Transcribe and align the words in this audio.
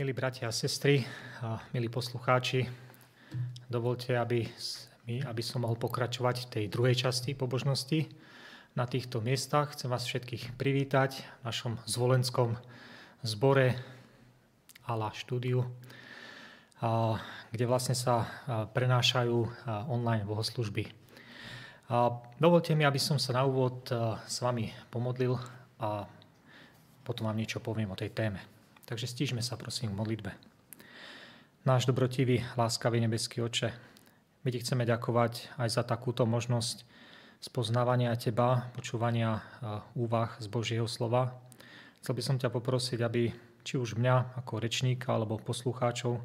Milí 0.00 0.16
bratia 0.16 0.48
a 0.48 0.56
sestry, 0.56 1.04
a 1.44 1.60
milí 1.76 1.92
poslucháči, 1.92 2.64
dovolte, 3.68 4.16
aby, 4.16 4.48
aby 5.28 5.42
som 5.44 5.60
mohol 5.60 5.76
pokračovať 5.76 6.36
v 6.40 6.50
tej 6.56 6.64
druhej 6.72 6.96
časti 7.04 7.36
pobožnosti 7.36 8.08
na 8.80 8.88
týchto 8.88 9.20
miestach. 9.20 9.76
Chcem 9.76 9.92
vás 9.92 10.08
všetkých 10.08 10.56
privítať 10.56 11.20
v 11.20 11.42
našom 11.44 11.76
zvolenskom 11.84 12.56
zbore 13.20 13.76
ala 14.88 15.12
štúdiu, 15.12 15.68
kde 17.52 17.64
vlastne 17.68 17.92
sa 17.92 18.24
prenášajú 18.72 19.36
online 19.84 20.24
bohoslužby. 20.24 20.88
Dovolte 22.40 22.72
mi, 22.72 22.88
aby 22.88 22.96
som 22.96 23.20
sa 23.20 23.36
na 23.36 23.44
úvod 23.44 23.84
s 24.24 24.40
vami 24.40 24.72
pomodlil 24.88 25.36
a 25.76 26.08
potom 27.04 27.28
vám 27.28 27.36
niečo 27.36 27.60
poviem 27.60 27.92
o 27.92 28.00
tej 28.00 28.16
téme. 28.16 28.59
Takže 28.90 29.06
stížme 29.06 29.38
sa 29.38 29.54
prosím 29.54 29.94
v 29.94 30.02
modlitbe. 30.02 30.34
Náš 31.62 31.86
dobrotivý, 31.86 32.42
láskavý 32.58 32.98
nebeský 32.98 33.38
oče, 33.38 33.70
my 34.42 34.50
ti 34.50 34.58
chceme 34.58 34.82
ďakovať 34.82 35.62
aj 35.62 35.68
za 35.70 35.86
takúto 35.86 36.26
možnosť 36.26 36.82
spoznávania 37.38 38.10
teba, 38.18 38.66
počúvania 38.74 39.46
úvah 39.94 40.34
z 40.42 40.50
Božieho 40.50 40.90
slova. 40.90 41.38
Chcel 42.02 42.18
by 42.18 42.22
som 42.26 42.36
ťa 42.42 42.50
poprosiť, 42.50 42.98
aby 42.98 43.30
či 43.62 43.78
už 43.78 43.94
mňa 43.94 44.42
ako 44.42 44.58
rečníka 44.58 45.14
alebo 45.14 45.38
poslucháčov, 45.38 46.18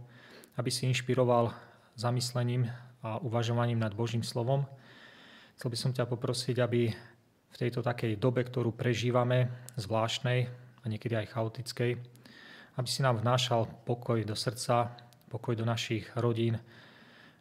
aby 0.58 0.74
si 0.74 0.90
inšpiroval 0.90 1.54
zamyslením 1.94 2.66
a 3.06 3.22
uvažovaním 3.22 3.78
nad 3.78 3.94
Božím 3.94 4.26
slovom. 4.26 4.66
Chcel 5.62 5.70
by 5.70 5.78
som 5.78 5.92
ťa 5.94 6.10
poprosiť, 6.10 6.58
aby 6.66 6.90
v 7.46 7.56
tejto 7.62 7.86
takej 7.86 8.18
dobe, 8.18 8.42
ktorú 8.42 8.74
prežívame, 8.74 9.54
zvláštnej 9.78 10.50
a 10.82 10.86
niekedy 10.90 11.14
aj 11.14 11.30
chaotickej, 11.30 12.15
aby 12.76 12.88
si 12.88 13.04
nám 13.04 13.24
vnášal 13.24 13.68
pokoj 13.88 14.20
do 14.28 14.36
srdca, 14.36 14.92
pokoj 15.32 15.56
do 15.56 15.64
našich 15.64 16.12
rodín, 16.16 16.60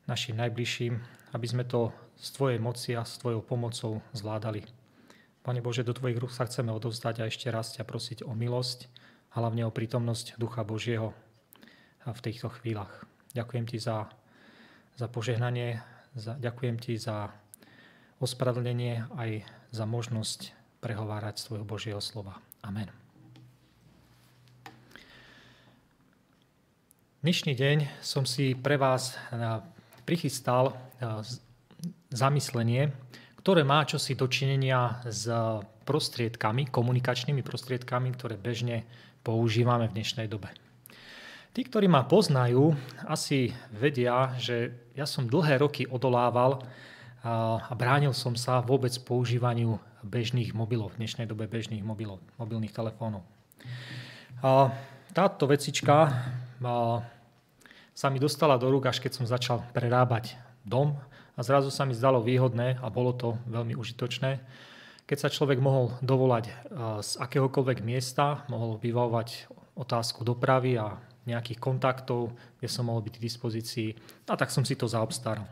našim 0.06 0.38
najbližším, 0.38 0.94
aby 1.34 1.46
sme 1.46 1.64
to 1.66 1.90
z 2.14 2.28
Tvojej 2.34 2.58
moci 2.62 2.94
a 2.94 3.02
s 3.02 3.18
Tvojou 3.18 3.42
pomocou 3.42 4.02
zvládali. 4.14 4.62
Pane 5.44 5.60
Bože, 5.60 5.84
do 5.84 5.92
Tvojich 5.92 6.16
rúk 6.16 6.32
sa 6.32 6.48
chceme 6.48 6.72
odovzdať 6.72 7.20
a 7.20 7.28
ešte 7.28 7.52
raz 7.52 7.74
ťa 7.76 7.84
prosiť 7.84 8.24
o 8.24 8.32
milosť, 8.32 8.88
hlavne 9.34 9.66
o 9.66 9.74
prítomnosť 9.74 10.38
Ducha 10.40 10.62
Božieho 10.64 11.12
v 12.06 12.20
týchto 12.22 12.48
chvíľach. 12.48 13.04
Ďakujem 13.34 13.66
Ti 13.68 13.78
za, 13.82 14.08
za 14.94 15.06
požehnanie, 15.10 15.82
za, 16.14 16.38
ďakujem 16.38 16.76
Ti 16.78 16.94
za 16.96 17.34
ospravedlnenie 18.22 19.10
aj 19.18 19.30
za 19.74 19.84
možnosť 19.84 20.54
prehovárať 20.78 21.42
svojho 21.42 21.66
Božieho 21.66 22.00
slova. 22.00 22.38
Amen. 22.62 23.03
Dnešný 27.24 27.56
deň 27.56 28.04
som 28.04 28.28
si 28.28 28.52
pre 28.52 28.76
vás 28.76 29.16
eh, 29.16 29.40
prichystal 30.04 30.76
eh, 30.76 31.24
zamyslenie, 32.12 32.92
ktoré 33.40 33.64
má 33.64 33.80
čosi 33.88 34.12
dočinenia 34.12 35.00
s 35.08 35.32
prostriedkami, 35.88 36.68
komunikačnými 36.68 37.40
prostriedkami, 37.40 38.12
ktoré 38.12 38.36
bežne 38.36 38.84
používame 39.24 39.88
v 39.88 39.96
dnešnej 39.96 40.28
dobe. 40.28 40.52
Tí, 41.56 41.64
ktorí 41.64 41.88
ma 41.88 42.04
poznajú, 42.04 42.76
asi 43.08 43.56
vedia, 43.72 44.36
že 44.36 44.76
ja 44.92 45.08
som 45.08 45.24
dlhé 45.24 45.64
roky 45.64 45.88
odolával 45.88 46.60
eh, 46.60 46.68
a 47.56 47.72
bránil 47.72 48.12
som 48.12 48.36
sa 48.36 48.60
vôbec 48.60 48.92
používaniu 49.00 49.80
bežných 50.04 50.52
mobilov, 50.52 50.92
v 50.92 51.08
dnešnej 51.08 51.24
dobe 51.24 51.48
bežných 51.48 51.80
mobilov, 51.80 52.20
mobilných 52.36 52.76
telefónov. 52.76 53.24
Táto 55.16 55.48
vecička 55.48 56.12
sa 57.94 58.10
mi 58.10 58.18
dostala 58.18 58.58
do 58.58 58.66
rúk, 58.66 58.90
až 58.90 58.98
keď 58.98 59.12
som 59.14 59.30
začal 59.30 59.62
prerábať 59.70 60.34
dom 60.66 60.98
a 61.38 61.40
zrazu 61.46 61.70
sa 61.70 61.86
mi 61.86 61.94
zdalo 61.94 62.18
výhodné 62.18 62.82
a 62.82 62.90
bolo 62.90 63.14
to 63.14 63.38
veľmi 63.46 63.78
užitočné, 63.78 64.42
keď 65.06 65.18
sa 65.20 65.32
človek 65.32 65.62
mohol 65.62 65.94
dovolať 66.02 66.44
e, 66.50 66.52
z 67.04 67.10
akéhokoľvek 67.22 67.86
miesta, 67.86 68.42
mohol 68.50 68.80
vyvolať 68.82 69.46
otázku 69.78 70.26
dopravy 70.26 70.80
a 70.80 70.98
nejakých 71.24 71.60
kontaktov, 71.60 72.34
kde 72.60 72.68
som 72.68 72.88
mohol 72.88 73.04
byť 73.04 73.14
k 73.16 73.24
dispozícii. 73.24 73.88
A 74.28 74.36
tak 74.36 74.52
som 74.52 74.64
si 74.66 74.76
to 74.76 74.88
zaobstaral. 74.88 75.44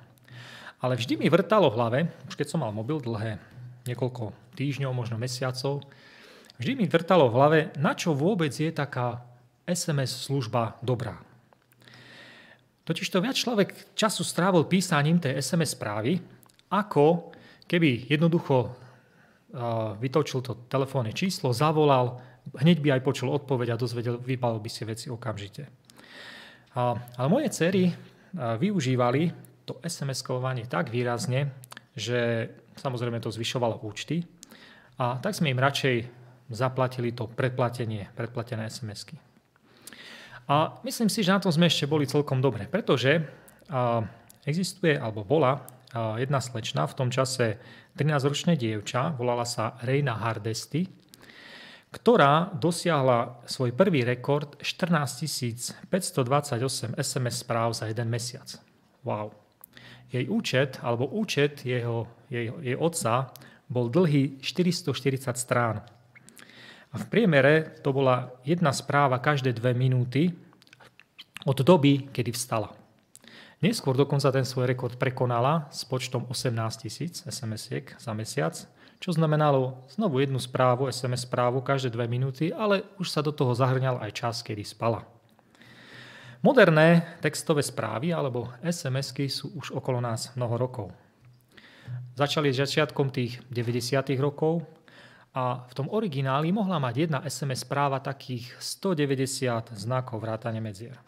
Ale 0.83 0.99
vždy 0.99 1.15
mi 1.21 1.31
vrtalo 1.31 1.71
v 1.71 1.77
hlave, 1.79 1.99
už 2.27 2.35
keď 2.35 2.47
som 2.49 2.61
mal 2.65 2.75
mobil 2.75 2.99
dlhé 2.99 3.39
niekoľko 3.87 4.35
týždňov, 4.59 4.93
možno 4.93 5.17
mesiacov, 5.17 5.85
vždy 6.59 6.73
mi 6.75 6.87
vrtalo 6.91 7.31
v 7.31 7.37
hlave, 7.39 7.59
na 7.79 7.95
čo 7.95 8.13
vôbec 8.13 8.53
je 8.53 8.69
taká 8.73 9.23
SMS 9.65 10.27
služba 10.27 10.77
dobrá. 10.83 11.23
Totiž 12.83 13.09
to 13.15 13.23
viac 13.23 13.39
človek 13.39 13.95
času 13.95 14.27
strávil 14.27 14.67
písaním 14.67 15.23
tej 15.23 15.39
SMS 15.39 15.79
správy, 15.79 16.19
ako 16.73 17.31
keby 17.71 18.11
jednoducho 18.11 18.75
vytočil 20.03 20.41
to 20.43 20.67
telefónne 20.67 21.13
číslo, 21.15 21.53
zavolal, 21.55 22.19
hneď 22.59 22.83
by 22.83 22.89
aj 22.99 23.05
počul 23.05 23.31
odpoveď 23.31 23.77
a 23.77 23.81
dozvedel, 23.81 24.19
vybavil 24.19 24.59
by 24.59 24.71
si 24.73 24.83
veci 24.83 25.07
okamžite. 25.13 25.69
Ale 26.75 27.29
moje 27.29 27.53
cery 27.55 27.93
využívali 28.35 29.31
to 29.63 29.79
SMS-kovanie 29.85 30.67
tak 30.67 30.91
výrazne, 30.91 31.53
že 31.95 32.49
samozrejme 32.81 33.21
to 33.21 33.31
zvyšovalo 33.31 33.85
účty 33.85 34.25
a 34.97 35.21
tak 35.21 35.37
sme 35.37 35.53
im 35.53 35.61
radšej 35.61 35.97
zaplatili 36.51 37.13
to 37.13 37.29
predplatenie, 37.29 38.09
predplatené 38.17 38.67
SMS-ky. 38.73 39.21
A 40.53 40.77
myslím 40.85 41.09
si, 41.09 41.25
že 41.25 41.33
na 41.33 41.41
tom 41.41 41.49
sme 41.49 41.65
ešte 41.65 41.89
boli 41.89 42.05
celkom 42.05 42.45
dobre, 42.45 42.69
pretože 42.69 43.25
existuje, 44.45 45.01
alebo 45.01 45.25
bola 45.25 45.65
jedna 46.21 46.45
slečna, 46.45 46.85
v 46.85 46.93
tom 46.93 47.09
čase 47.09 47.57
13-ročné 47.97 48.61
dievča, 48.61 49.17
volala 49.17 49.49
sa 49.49 49.81
Reina 49.81 50.13
Hardesty, 50.13 50.85
ktorá 51.89 52.53
dosiahla 52.53 53.49
svoj 53.49 53.73
prvý 53.73 54.05
rekord 54.05 54.61
14 54.61 55.89
528 55.89 57.01
SMS 57.01 57.35
správ 57.45 57.73
za 57.73 57.89
jeden 57.89 58.13
mesiac. 58.13 58.49
Wow. 59.09 59.33
Jej 60.13 60.29
účet, 60.29 60.77
alebo 60.85 61.09
účet 61.09 61.65
jeho, 61.65 62.13
jej, 62.29 62.53
jej 62.61 62.77
otca 62.77 63.33
bol 63.73 63.89
dlhý 63.89 64.37
440 64.45 65.33
strán. 65.33 65.81
A 66.93 67.01
v 67.01 67.09
priemere 67.09 67.81
to 67.81 67.91
bola 67.97 68.37
jedna 68.45 68.69
správa 68.77 69.17
každé 69.17 69.57
dve 69.57 69.73
minúty 69.73 70.37
od 71.49 71.57
doby, 71.65 72.13
kedy 72.13 72.37
vstala. 72.37 72.77
Neskôr 73.63 73.95
dokonca 73.95 74.29
ten 74.35 74.43
svoj 74.43 74.75
rekord 74.75 74.99
prekonala 74.99 75.71
s 75.71 75.87
počtom 75.87 76.27
18 76.29 76.83
tisíc 76.83 77.23
SMS-iek 77.23 77.95
za 77.97 78.11
mesiac, 78.13 78.59
čo 79.03 79.15
znamenalo 79.15 79.83
znovu 79.91 80.23
jednu 80.23 80.39
správu, 80.39 80.91
SMS 80.91 81.27
správu 81.27 81.63
každé 81.63 81.95
dve 81.95 82.11
minúty, 82.11 82.51
ale 82.55 82.87
už 82.99 83.11
sa 83.11 83.23
do 83.23 83.31
toho 83.31 83.55
zahrňal 83.55 84.03
aj 84.03 84.11
čas, 84.15 84.37
kedy 84.43 84.63
spala. 84.67 85.07
Moderné 86.43 87.19
textové 87.23 87.63
správy 87.63 88.11
alebo 88.11 88.51
SMS-ky 88.67 89.31
sú 89.31 89.55
už 89.55 89.79
okolo 89.79 90.03
nás 90.03 90.35
mnoho 90.35 90.59
rokov. 90.59 90.91
Začali 92.19 92.51
začiatkom 92.51 93.15
tých 93.15 93.39
90. 93.47 94.11
rokov, 94.19 94.67
a 95.33 95.65
v 95.65 95.73
tom 95.73 95.89
origináli 95.89 96.53
mohla 96.53 96.77
mať 96.77 96.95
jedna 97.09 97.19
SMS 97.25 97.65
správa 97.65 98.05
takých 98.05 98.53
190 98.61 99.73
znakov 99.73 100.21
vrátane 100.21 100.61
medzier. 100.61 101.01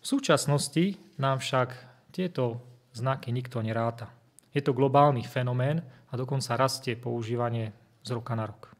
V 0.00 0.06
súčasnosti 0.06 0.96
nám 1.16 1.40
však 1.40 1.72
tieto 2.12 2.60
znaky 2.92 3.32
nikto 3.32 3.64
neráta. 3.64 4.12
Je 4.52 4.60
to 4.60 4.76
globálny 4.76 5.24
fenomén 5.24 5.80
a 6.10 6.16
dokonca 6.20 6.56
rastie 6.56 6.96
používanie 7.00 7.72
z 8.04 8.10
roka 8.12 8.36
na 8.36 8.44
rok. 8.44 8.72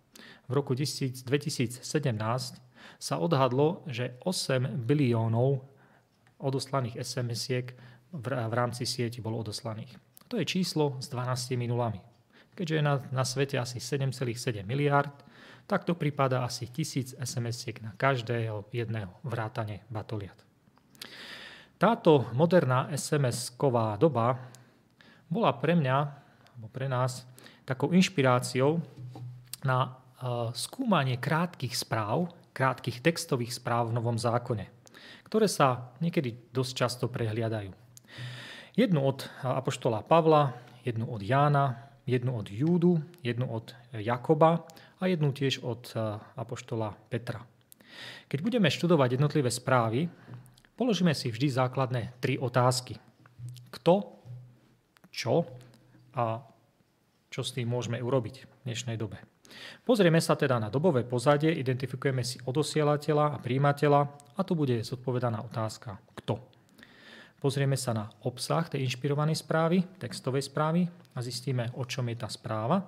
V 0.50 0.52
roku 0.52 0.74
2017 0.74 1.84
sa 3.00 3.14
odhadlo, 3.16 3.86
že 3.86 4.18
8 4.26 4.66
biliónov 4.82 5.62
odoslaných 6.40 7.00
SMS-iek 7.00 7.66
v 8.12 8.52
rámci 8.52 8.84
sieti 8.84 9.22
bolo 9.22 9.40
odoslaných. 9.40 9.94
To 10.28 10.36
je 10.36 10.44
číslo 10.44 10.98
s 10.98 11.08
12 11.08 11.54
nulami. 11.70 12.09
Keďže 12.60 12.76
je 12.76 12.84
na, 12.84 13.00
na 13.08 13.24
svete 13.24 13.56
asi 13.56 13.80
7,7 13.80 14.60
miliard, 14.68 15.16
tak 15.64 15.88
to 15.88 15.96
prípada 15.96 16.44
asi 16.44 16.68
1000 16.68 17.16
SMS-iek 17.16 17.80
na 17.80 17.96
každého 17.96 18.68
jedného 18.68 19.16
vrátane 19.24 19.80
batoliat. 19.88 20.36
Táto 21.80 22.28
moderná 22.36 22.92
SMS-ková 22.92 23.96
doba 23.96 24.36
bola 25.32 25.56
pre 25.56 25.72
mňa, 25.72 25.96
alebo 26.52 26.68
pre 26.68 26.84
nás, 26.84 27.24
takou 27.64 27.96
inšpiráciou 27.96 28.76
na 29.64 29.88
uh, 29.88 30.52
skúmanie 30.52 31.16
krátkých 31.16 31.72
správ, 31.72 32.28
krátkých 32.52 33.00
textových 33.00 33.56
správ 33.56 33.88
v 33.88 33.96
Novom 33.96 34.20
zákone, 34.20 34.68
ktoré 35.24 35.48
sa 35.48 35.96
niekedy 36.04 36.52
dosť 36.52 36.72
často 36.76 37.08
prehliadajú. 37.08 37.72
Jednu 38.76 39.00
od 39.00 39.24
Apoštola 39.40 40.04
Pavla, 40.04 40.52
jednu 40.84 41.08
od 41.08 41.24
Jána, 41.24 41.89
jednu 42.06 42.36
od 42.36 42.46
Júdu, 42.50 43.00
jednu 43.24 43.48
od 43.48 43.74
Jakoba 43.92 44.64
a 45.00 45.06
jednu 45.06 45.32
tiež 45.32 45.64
od 45.64 45.92
eh, 45.96 46.20
apoštola 46.36 46.96
Petra. 47.08 47.44
Keď 48.30 48.38
budeme 48.40 48.70
študovať 48.70 49.18
jednotlivé 49.18 49.50
správy, 49.50 50.06
položíme 50.78 51.12
si 51.12 51.28
vždy 51.28 51.50
základné 51.50 52.22
tri 52.22 52.38
otázky. 52.38 52.96
Kto, 53.74 54.22
čo 55.10 55.46
a 56.14 56.42
čo 57.30 57.40
s 57.46 57.54
tým 57.54 57.70
môžeme 57.70 58.02
urobiť 58.02 58.36
v 58.46 58.52
dnešnej 58.66 58.98
dobe. 58.98 59.18
Pozrieme 59.82 60.22
sa 60.22 60.38
teda 60.38 60.62
na 60.62 60.70
dobové 60.70 61.02
pozadie, 61.02 61.50
identifikujeme 61.50 62.22
si 62.22 62.38
odosielateľa 62.42 63.34
a 63.34 63.40
príjimateľa 63.42 64.00
a 64.38 64.40
tu 64.46 64.54
bude 64.54 64.78
zodpovedaná 64.82 65.42
otázka 65.42 65.98
kto. 66.14 66.59
Pozrieme 67.40 67.72
sa 67.72 67.96
na 67.96 68.04
obsah 68.28 68.68
tej 68.68 68.84
inšpirovanej 68.84 69.40
správy, 69.40 69.80
textovej 69.96 70.44
správy 70.52 70.84
a 71.16 71.24
zistíme, 71.24 71.72
o 71.72 71.88
čom 71.88 72.04
je 72.12 72.20
tá 72.20 72.28
správa. 72.28 72.84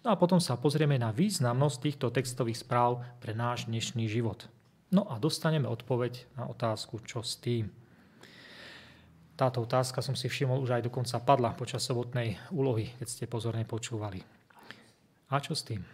No 0.00 0.08
a 0.08 0.16
potom 0.16 0.40
sa 0.40 0.56
pozrieme 0.56 0.96
na 0.96 1.12
významnosť 1.12 1.76
týchto 1.76 2.08
textových 2.08 2.64
správ 2.64 3.04
pre 3.20 3.36
náš 3.36 3.68
dnešný 3.68 4.08
život. 4.08 4.48
No 4.96 5.04
a 5.12 5.20
dostaneme 5.20 5.68
odpoveď 5.68 6.24
na 6.40 6.48
otázku, 6.48 7.04
čo 7.04 7.20
s 7.20 7.36
tým. 7.36 7.68
Táto 9.36 9.60
otázka 9.60 10.00
som 10.00 10.16
si 10.16 10.24
všimol 10.24 10.64
už 10.64 10.80
aj 10.80 10.88
dokonca 10.88 11.20
padla 11.20 11.52
počas 11.52 11.84
sobotnej 11.84 12.40
úlohy, 12.48 12.96
keď 12.96 13.08
ste 13.08 13.24
pozorne 13.28 13.68
počúvali. 13.68 14.24
A 15.28 15.36
čo 15.36 15.52
s 15.52 15.68
tým? 15.68 15.84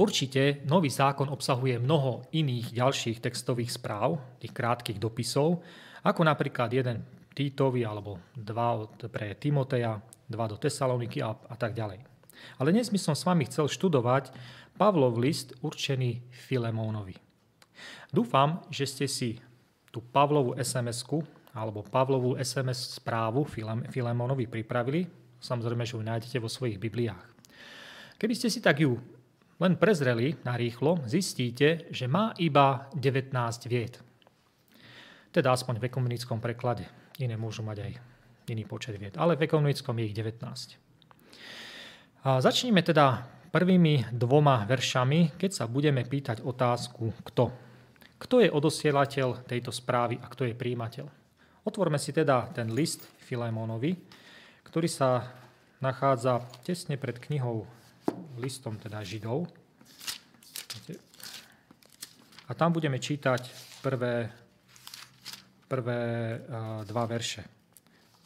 Určite 0.00 0.64
nový 0.64 0.88
zákon 0.88 1.28
obsahuje 1.28 1.76
mnoho 1.76 2.24
iných 2.32 2.72
ďalších 2.72 3.20
textových 3.20 3.68
správ, 3.68 4.16
tých 4.40 4.56
krátkých 4.56 4.96
dopisov, 4.96 5.60
ako 6.04 6.20
napríklad 6.22 6.68
jeden 6.68 7.00
Týtovi 7.34 7.82
alebo 7.82 8.20
dva 8.36 8.86
pre 9.10 9.34
Timoteja, 9.34 9.98
dva 10.28 10.46
do 10.46 10.54
Tesaloniky 10.60 11.18
a, 11.24 11.34
a 11.34 11.56
tak 11.58 11.74
ďalej. 11.74 11.98
Ale 12.60 12.70
dnes 12.70 12.92
by 12.92 13.00
som 13.00 13.14
s 13.16 13.26
vami 13.26 13.48
chcel 13.48 13.66
študovať 13.66 14.30
Pavlov 14.78 15.18
list 15.18 15.56
určený 15.64 16.30
Filemónovi. 16.30 17.16
Dúfam, 18.14 18.62
že 18.70 18.86
ste 18.86 19.06
si 19.10 19.42
tú 19.90 19.98
Pavlovú 20.02 20.54
SMS-ku 20.54 21.22
alebo 21.54 21.86
Pavlovú 21.86 22.34
SMS 22.38 22.98
správu 22.98 23.46
Filemónovi 23.90 24.46
pripravili. 24.50 25.06
Samozrejme, 25.38 25.86
že 25.86 25.94
ju 25.98 26.02
nájdete 26.02 26.38
vo 26.42 26.50
svojich 26.50 26.78
Bibliách. 26.78 27.22
Keby 28.18 28.34
ste 28.34 28.50
si 28.50 28.62
tak 28.62 28.82
ju 28.82 28.98
len 29.62 29.78
prezreli 29.78 30.34
na 30.42 30.58
rýchlo, 30.58 31.02
zistíte, 31.06 31.86
že 31.94 32.10
má 32.10 32.34
iba 32.42 32.90
19 32.98 33.30
vied. 33.70 34.02
Teda 35.34 35.50
aspoň 35.50 35.82
v 35.82 35.90
ekonomickom 35.90 36.38
preklade. 36.38 36.86
Iné 37.18 37.34
môžu 37.34 37.66
mať 37.66 37.90
aj 37.90 37.92
iný 38.54 38.62
počet 38.62 38.94
vied. 38.94 39.18
Ale 39.18 39.34
v 39.34 39.50
ekonomickom 39.50 39.98
je 39.98 40.04
ich 40.06 40.14
19. 40.14 40.46
A 42.24 42.38
začneme 42.38 42.86
teda 42.86 43.26
prvými 43.50 44.14
dvoma 44.14 44.62
veršami, 44.62 45.34
keď 45.34 45.50
sa 45.50 45.64
budeme 45.66 46.06
pýtať 46.06 46.46
otázku 46.46 47.10
kto. 47.26 47.50
Kto 48.18 48.40
je 48.40 48.48
odosielateľ 48.48 49.42
tejto 49.44 49.74
správy 49.74 50.22
a 50.22 50.30
kto 50.30 50.46
je 50.46 50.54
príjimateľ? 50.54 51.06
Otvorme 51.66 51.98
si 51.98 52.14
teda 52.14 52.48
ten 52.54 52.70
list 52.70 53.02
Filémonovi, 53.26 53.96
ktorý 54.64 54.88
sa 54.88 55.34
nachádza 55.82 56.46
tesne 56.64 56.96
pred 56.96 57.18
knihou 57.20 57.66
listom 58.40 58.76
teda 58.80 59.04
Židov. 59.04 59.48
A 62.44 62.52
tam 62.52 62.76
budeme 62.76 63.00
čítať 63.00 63.48
prvé 63.80 64.43
prvé 65.68 66.40
dva 66.84 67.04
verše. 67.08 67.44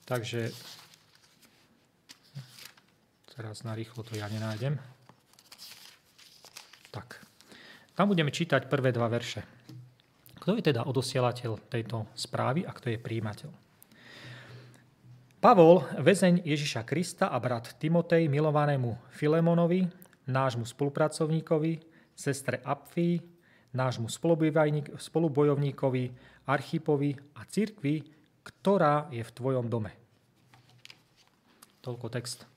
Takže 0.05 0.51
teraz 3.37 3.63
narýchlo 3.63 4.03
to 4.03 4.19
ja 4.19 4.27
nenájdem. 4.27 4.75
Tak. 6.91 7.23
Tam 7.95 8.11
budeme 8.11 8.35
čítať 8.35 8.67
prvé 8.67 8.91
dva 8.91 9.07
verše. 9.07 9.45
Kto 10.39 10.57
je 10.59 10.63
teda 10.73 10.89
odosielateľ 10.89 11.69
tejto 11.69 12.09
správy 12.17 12.65
a 12.65 12.73
kto 12.73 12.91
je 12.91 12.99
príjimateľ? 12.99 13.51
Pavol, 15.39 15.87
väzeň 16.03 16.43
Ježiša 16.43 16.83
Krista 16.83 17.31
a 17.31 17.39
brat 17.39 17.79
Timotej 17.79 18.27
milovanému 18.27 18.99
Filemonovi, 19.15 19.87
nášmu 20.27 20.67
spolupracovníkovi, 20.67 21.79
sestre 22.11 22.59
Apfii, 22.59 23.38
nášmu 23.75 24.09
spolubojovníkovi 24.97 26.05
Archipovi 26.49 27.11
a 27.37 27.45
cirkvi, 27.45 28.01
ktorá 28.41 29.13
je 29.13 29.21
v 29.21 29.35
tvojom 29.35 29.69
dome. 29.69 29.93
Toľko 31.85 32.07
text. 32.09 32.49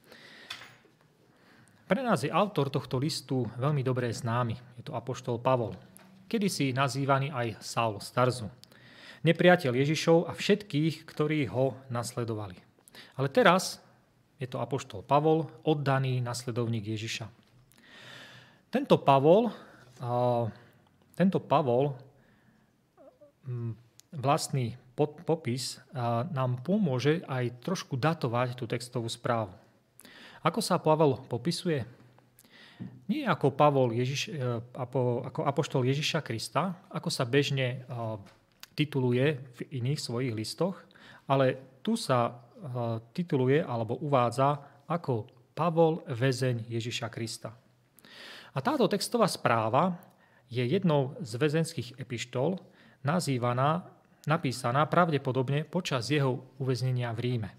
Pre 1.91 1.99
nás 1.99 2.23
je 2.23 2.31
autor 2.31 2.71
tohto 2.71 2.95
listu 2.95 3.43
veľmi 3.59 3.83
dobre 3.83 4.07
známy. 4.07 4.55
Je 4.79 4.83
to 4.87 4.95
apoštol 4.95 5.43
Pavol, 5.43 5.75
kedysi 6.31 6.71
nazývaný 6.71 7.35
aj 7.35 7.59
Saul 7.59 7.99
Starzu. 7.99 8.47
Nepriateľ 9.27 9.75
Ježišov 9.75 10.25
a 10.25 10.31
všetkých, 10.31 11.03
ktorí 11.03 11.51
ho 11.51 11.75
nasledovali. 11.91 12.55
Ale 13.19 13.27
teraz 13.27 13.83
je 14.39 14.47
to 14.47 14.63
apoštol 14.63 15.03
Pavol, 15.03 15.51
oddaný 15.67 16.23
nasledovník 16.23 16.87
Ježiša. 16.95 17.27
Tento 18.71 18.95
Pavol, 19.03 19.51
tento 21.21 21.37
Pavol 21.37 21.93
Mm, 23.41 23.73
vlastný 24.13 24.77
popis 24.93 25.81
nám 26.29 26.61
pomôže 26.61 27.25
aj 27.25 27.57
trošku 27.65 27.97
datovať 27.97 28.53
tú 28.53 28.69
textovú 28.69 29.09
správu. 29.09 29.49
Ako 30.45 30.61
sa 30.61 30.77
Pavel 30.77 31.17
popisuje? 31.25 31.81
Nie 33.09 33.25
ako, 33.29 33.53
Pavol 33.53 33.93
Ježiš, 33.93 34.29
e, 34.29 34.41
ako 34.73 35.41
apoštol 35.45 35.85
Ježiša 35.85 36.21
Krista, 36.25 36.77
ako 36.89 37.09
sa 37.13 37.25
bežne 37.29 37.85
tituluje 38.73 39.37
v 39.37 39.59
iných 39.81 40.01
svojich 40.01 40.33
listoch, 40.33 40.81
ale 41.29 41.77
tu 41.81 41.97
sa 41.97 42.41
tituluje 43.13 43.61
alebo 43.61 43.97
uvádza 44.01 44.53
ako 44.85 45.25
Pavol 45.57 46.05
väzeň 46.09 46.69
Ježiša 46.69 47.09
Krista. 47.09 47.53
A 48.53 48.57
táto 48.61 48.85
textová 48.85 49.25
správa 49.25 50.10
je 50.51 50.63
jednou 50.67 51.15
z 51.23 51.31
väzenských 51.39 51.95
epištol, 51.95 52.59
nazývaná, 53.07 53.87
napísaná 54.27 54.83
pravdepodobne 54.85 55.63
počas 55.63 56.11
jeho 56.11 56.43
uväznenia 56.59 57.09
v 57.15 57.19
Ríme. 57.23 57.49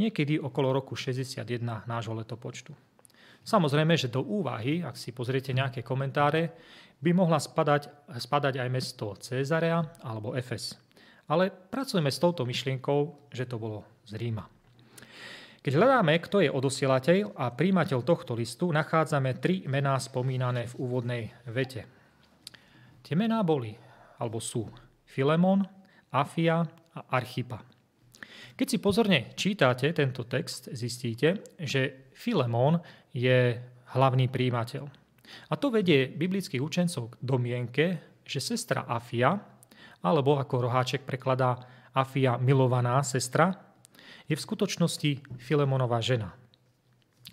Niekedy 0.00 0.40
okolo 0.40 0.74
roku 0.74 0.96
61 0.96 1.44
nášho 1.86 2.16
letopočtu. 2.16 2.72
Samozrejme, 3.44 3.94
že 4.00 4.08
do 4.08 4.24
úvahy, 4.24 4.80
ak 4.80 4.96
si 4.96 5.12
pozriete 5.12 5.52
nejaké 5.52 5.84
komentáre, 5.84 6.56
by 7.04 7.12
mohla 7.12 7.36
spadať, 7.36 8.08
spadať 8.16 8.64
aj 8.64 8.68
mesto 8.72 9.12
Cezarea 9.20 9.84
alebo 10.00 10.32
Efes. 10.32 10.80
Ale 11.28 11.52
pracujeme 11.52 12.08
s 12.08 12.16
touto 12.16 12.48
myšlienkou, 12.48 13.28
že 13.28 13.44
to 13.44 13.60
bolo 13.60 13.84
z 14.08 14.16
Ríma. 14.16 14.48
Keď 15.64 15.72
hľadáme, 15.80 16.16
kto 16.20 16.44
je 16.44 16.52
odosielateľ 16.52 17.36
a 17.36 17.52
príjimateľ 17.52 18.04
tohto 18.04 18.36
listu, 18.36 18.68
nachádzame 18.68 19.40
tri 19.40 19.64
mená 19.64 19.96
spomínané 19.96 20.68
v 20.68 20.74
úvodnej 20.80 21.22
vete. 21.48 22.03
Tie 23.04 23.12
mená 23.12 23.44
boli 23.44 23.76
alebo 24.16 24.40
sú 24.40 24.64
Filemon, 25.04 25.60
Afia 26.08 26.64
a 26.96 27.00
Archipa. 27.12 27.60
Keď 28.56 28.66
si 28.66 28.78
pozorne 28.80 29.36
čítate 29.36 29.92
tento 29.92 30.24
text, 30.24 30.72
zistíte, 30.72 31.44
že 31.60 32.08
Filemon 32.16 32.80
je 33.12 33.60
hlavný 33.92 34.30
príjimateľ. 34.32 34.84
A 35.50 35.54
to 35.60 35.68
vedie 35.68 36.08
biblických 36.08 36.62
učencov 36.62 37.12
k 37.12 37.20
domienke, 37.20 37.84
že 38.24 38.40
sestra 38.40 38.86
Afia, 38.88 39.36
alebo 40.00 40.40
ako 40.40 40.70
roháček 40.70 41.04
prekladá 41.04 41.60
Afia 41.92 42.40
milovaná 42.40 43.02
sestra, 43.04 43.52
je 44.24 44.32
v 44.38 44.44
skutočnosti 44.44 45.36
Filemonová 45.42 46.00
žena. 46.00 46.32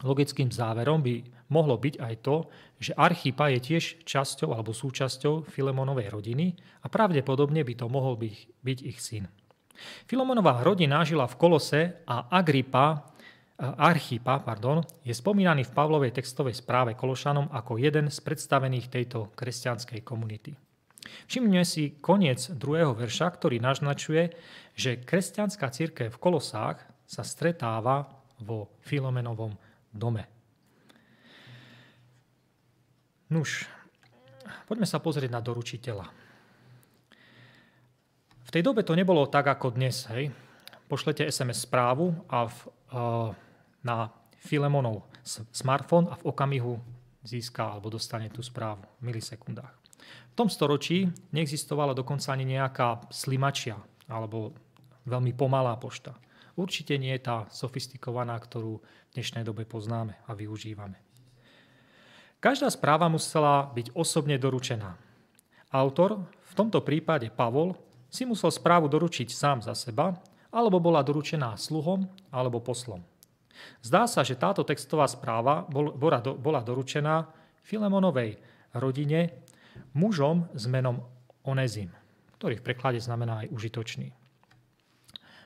Logickým 0.02 0.50
záverom 0.50 1.00
by 1.06 1.41
mohlo 1.52 1.76
byť 1.76 2.00
aj 2.00 2.16
to, 2.24 2.48
že 2.80 2.98
Archipa 2.98 3.52
je 3.54 3.60
tiež 3.60 3.84
časťou 4.08 4.56
alebo 4.56 4.72
súčasťou 4.72 5.46
Filemonovej 5.46 6.08
rodiny 6.10 6.56
a 6.82 6.88
pravdepodobne 6.88 7.62
by 7.62 7.74
to 7.76 7.86
mohol 7.92 8.16
byť, 8.16 8.36
byť 8.64 8.80
ich 8.88 8.98
syn. 9.04 9.28
Filemonová 10.08 10.64
rodina 10.64 11.04
žila 11.04 11.28
v 11.28 11.38
Kolose 11.38 11.82
a 12.08 12.32
Agripa, 12.32 13.12
Archipa 13.62 14.42
pardon, 14.42 14.82
je 15.06 15.14
spomínaný 15.14 15.70
v 15.70 15.76
Pavlovej 15.78 16.18
textovej 16.18 16.58
správe 16.58 16.98
Kološanom 16.98 17.54
ako 17.54 17.78
jeden 17.78 18.10
z 18.10 18.18
predstavených 18.26 18.90
tejto 18.90 19.30
kresťanskej 19.38 20.02
komunity. 20.02 20.58
Všimne 21.30 21.62
si 21.66 21.98
koniec 22.02 22.50
druhého 22.58 22.94
verša, 22.98 23.30
ktorý 23.38 23.62
naznačuje, 23.62 24.34
že 24.74 25.02
kresťanská 25.02 25.70
církev 25.70 26.10
v 26.10 26.22
Kolosách 26.22 26.82
sa 27.06 27.22
stretáva 27.26 28.10
vo 28.42 28.74
Filomenovom 28.82 29.54
dome. 29.94 30.41
Nuž, 33.32 33.64
poďme 34.68 34.84
sa 34.84 35.00
pozrieť 35.00 35.32
na 35.32 35.40
doručiteľa. 35.40 36.04
V 38.44 38.50
tej 38.52 38.60
dobe 38.60 38.84
to 38.84 38.92
nebolo 38.92 39.24
tak 39.32 39.48
ako 39.48 39.72
dnes. 39.72 40.04
Hej. 40.12 40.36
Pošlete 40.92 41.24
SMS 41.24 41.64
správu 41.64 42.12
a 42.28 42.52
v, 42.52 42.58
uh, 42.92 43.32
na 43.88 44.12
Filemonov 44.36 45.08
smartfón 45.56 46.12
a 46.12 46.20
v 46.20 46.28
okamihu 46.28 46.76
získa 47.24 47.72
alebo 47.72 47.88
dostane 47.88 48.28
tú 48.28 48.44
správu 48.44 48.84
v 49.00 49.16
milisekundách. 49.16 49.74
V 50.32 50.34
tom 50.36 50.52
storočí 50.52 51.08
neexistovala 51.32 51.96
dokonca 51.96 52.36
ani 52.36 52.44
nejaká 52.44 53.08
slimačia 53.16 53.80
alebo 54.12 54.52
veľmi 55.08 55.32
pomalá 55.32 55.80
pošta. 55.80 56.20
Určite 56.60 57.00
nie 57.00 57.16
je 57.16 57.24
tá 57.24 57.48
sofistikovaná, 57.48 58.36
ktorú 58.36 58.84
v 58.84 59.12
dnešnej 59.16 59.48
dobe 59.48 59.64
poznáme 59.64 60.20
a 60.28 60.36
využívame. 60.36 61.11
Každá 62.42 62.74
správa 62.74 63.06
musela 63.06 63.70
byť 63.70 63.94
osobne 63.94 64.34
doručená. 64.42 64.98
Autor, 65.70 66.26
v 66.26 66.54
tomto 66.58 66.82
prípade 66.82 67.30
Pavol, 67.30 67.78
si 68.10 68.26
musel 68.26 68.50
správu 68.50 68.90
doručiť 68.90 69.30
sám 69.30 69.62
za 69.62 69.78
seba, 69.78 70.18
alebo 70.52 70.84
bola 70.84 71.06
doručená 71.06 71.56
sluhom 71.56 72.10
alebo 72.34 72.60
poslom. 72.60 73.00
Zdá 73.86 74.10
sa, 74.10 74.26
že 74.26 74.36
táto 74.36 74.66
textová 74.66 75.06
správa 75.08 75.64
bola 75.70 76.60
doručená 76.66 77.30
Filemonovej 77.62 78.42
rodine 78.74 79.32
mužom 79.94 80.50
s 80.52 80.66
menom 80.68 81.06
Onezim, 81.46 81.94
ktorý 82.42 82.58
v 82.60 82.66
preklade 82.66 83.00
znamená 83.00 83.46
aj 83.46 83.54
užitočný. 83.54 84.12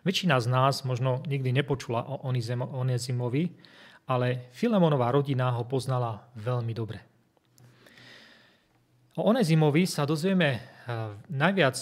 Väčšina 0.08 0.40
z 0.42 0.48
nás 0.48 0.88
možno 0.88 1.22
nikdy 1.28 1.52
nepočula 1.54 2.08
o 2.08 2.24
Onezimovi, 2.80 3.52
ale 4.06 4.50
Filemonová 4.54 5.10
rodina 5.10 5.50
ho 5.54 5.66
poznala 5.66 6.30
veľmi 6.38 6.74
dobre. 6.78 7.02
O 9.16 9.32
Onezimovi 9.32 9.88
sa 9.88 10.04
dozvieme 10.04 10.50
eh, 10.56 10.62
najviac 11.32 11.76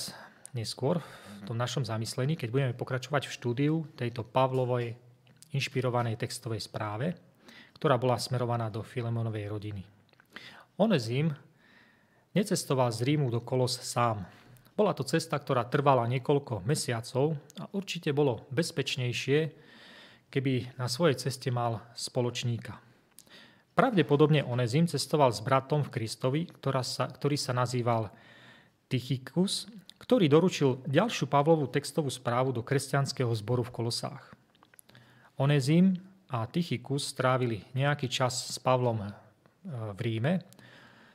neskôr 0.54 1.02
v 1.02 1.42
tom 1.50 1.58
našom 1.58 1.84
zamyslení, 1.84 2.38
keď 2.40 2.50
budeme 2.54 2.74
pokračovať 2.78 3.28
v 3.28 3.36
štúdiu 3.36 3.76
tejto 3.98 4.24
Pavlovej 4.24 4.96
inšpirovanej 5.52 6.16
textovej 6.16 6.62
správe, 6.62 7.18
ktorá 7.78 7.98
bola 7.98 8.22
smerovaná 8.22 8.70
do 8.70 8.86
Filemonovej 8.86 9.50
rodiny. 9.50 9.84
Onezim 10.78 11.34
necestoval 12.34 12.90
z 12.90 13.06
Rímu 13.06 13.30
do 13.30 13.42
Kolos 13.42 13.78
sám. 13.82 14.26
Bola 14.74 14.98
to 14.98 15.06
cesta, 15.06 15.38
ktorá 15.38 15.70
trvala 15.70 16.10
niekoľko 16.10 16.66
mesiacov 16.66 17.38
a 17.62 17.70
určite 17.78 18.10
bolo 18.10 18.50
bezpečnejšie, 18.50 19.40
keby 20.34 20.74
na 20.82 20.90
svojej 20.90 21.30
ceste 21.30 21.54
mal 21.54 21.86
spoločníka. 21.94 22.82
Pravdepodobne 23.78 24.42
Onezim 24.42 24.90
cestoval 24.90 25.30
s 25.30 25.46
bratom 25.46 25.86
v 25.86 25.94
Kristovi, 25.94 26.42
sa, 26.82 27.06
ktorý 27.06 27.38
sa 27.38 27.54
nazýval 27.54 28.10
Tychikus, 28.90 29.70
ktorý 30.02 30.26
doručil 30.30 30.82
ďalšiu 30.90 31.30
Pavlovú 31.30 31.70
textovú 31.70 32.10
správu 32.10 32.50
do 32.50 32.66
kresťanského 32.66 33.30
zboru 33.34 33.62
v 33.62 33.74
Kolosách. 33.74 34.34
Onezim 35.38 35.98
a 36.30 36.46
Tychikus 36.50 37.14
strávili 37.14 37.66
nejaký 37.78 38.10
čas 38.10 38.50
s 38.50 38.58
Pavlom 38.58 39.06
e, 39.06 39.10
v 39.70 40.00
Ríme, 40.02 40.34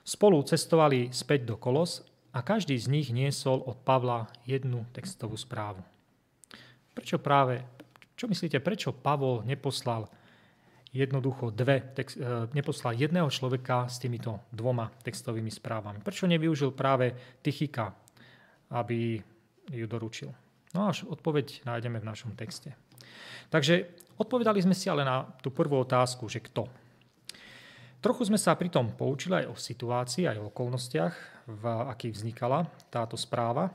spolu 0.03 0.43
cestovali 0.43 1.11
späť 1.15 1.47
do 1.47 1.55
Kolos 1.59 2.07
a 2.35 2.43
každý 2.43 2.75
z 2.79 2.91
nich 2.91 3.09
niesol 3.15 3.63
od 3.67 3.79
Pavla 3.83 4.31
jednu 4.47 4.83
textovú 4.91 5.39
správu. 5.39 5.83
Prečo 6.95 7.23
práve 7.23 7.63
čo 8.19 8.27
myslíte, 8.27 8.59
prečo 8.59 8.91
Pavol 8.91 9.47
neposlal 9.47 10.11
jednoducho 10.91 11.55
dve, 11.55 11.95
text, 11.95 12.19
e, 12.19 12.51
neposlal 12.51 12.99
jedného 12.99 13.31
človeka 13.31 13.87
s 13.87 14.03
týmito 14.03 14.43
dvoma 14.51 14.91
textovými 15.07 15.53
správami? 15.55 16.03
Prečo 16.03 16.27
nevyužil 16.27 16.75
práve 16.75 17.15
Tychika, 17.39 17.95
aby 18.75 19.23
ju 19.71 19.87
doručil? 19.87 20.35
No 20.75 20.91
až 20.91 21.07
odpoveď 21.07 21.63
nájdeme 21.63 22.03
v 22.03 22.09
našom 22.09 22.35
texte. 22.35 22.75
Takže 23.49 23.89
odpovedali 24.19 24.61
sme 24.61 24.75
si 24.75 24.91
ale 24.91 25.07
na 25.07 25.25
tú 25.41 25.55
prvú 25.55 25.79
otázku, 25.81 26.27
že 26.27 26.43
kto. 26.43 26.69
Trochu 27.99 28.31
sme 28.31 28.39
sa 28.39 28.55
pritom 28.55 28.95
poučili 28.95 29.43
aj 29.43 29.47
o 29.51 29.57
situácii, 29.57 30.27
aj 30.27 30.39
o 30.39 30.49
okolnostiach, 30.51 31.15
v 31.49 31.65
akých 31.89 32.15
vznikala 32.15 32.69
táto 32.93 33.17
správa. 33.17 33.73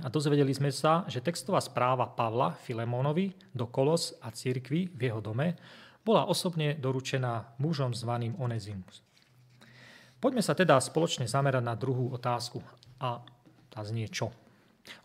A 0.00 0.08
dozvedeli 0.08 0.56
sme 0.56 0.72
sa, 0.72 1.04
že 1.04 1.20
textová 1.20 1.60
správa 1.60 2.08
Pavla 2.08 2.56
Filemónovi 2.56 3.52
do 3.52 3.68
Kolos 3.68 4.16
a 4.24 4.32
cirkvi 4.32 4.88
v 4.88 5.12
jeho 5.12 5.20
dome 5.20 5.52
bola 6.00 6.24
osobne 6.24 6.80
doručená 6.80 7.60
mužom 7.60 7.92
zvaným 7.92 8.40
Onezimus. 8.40 9.04
Poďme 10.16 10.40
sa 10.40 10.56
teda 10.56 10.80
spoločne 10.80 11.28
zamerať 11.28 11.60
na 11.60 11.76
druhú 11.76 12.08
otázku 12.08 12.64
a 13.04 13.20
tá 13.68 13.80
znie 13.84 14.08
čo? 14.08 14.32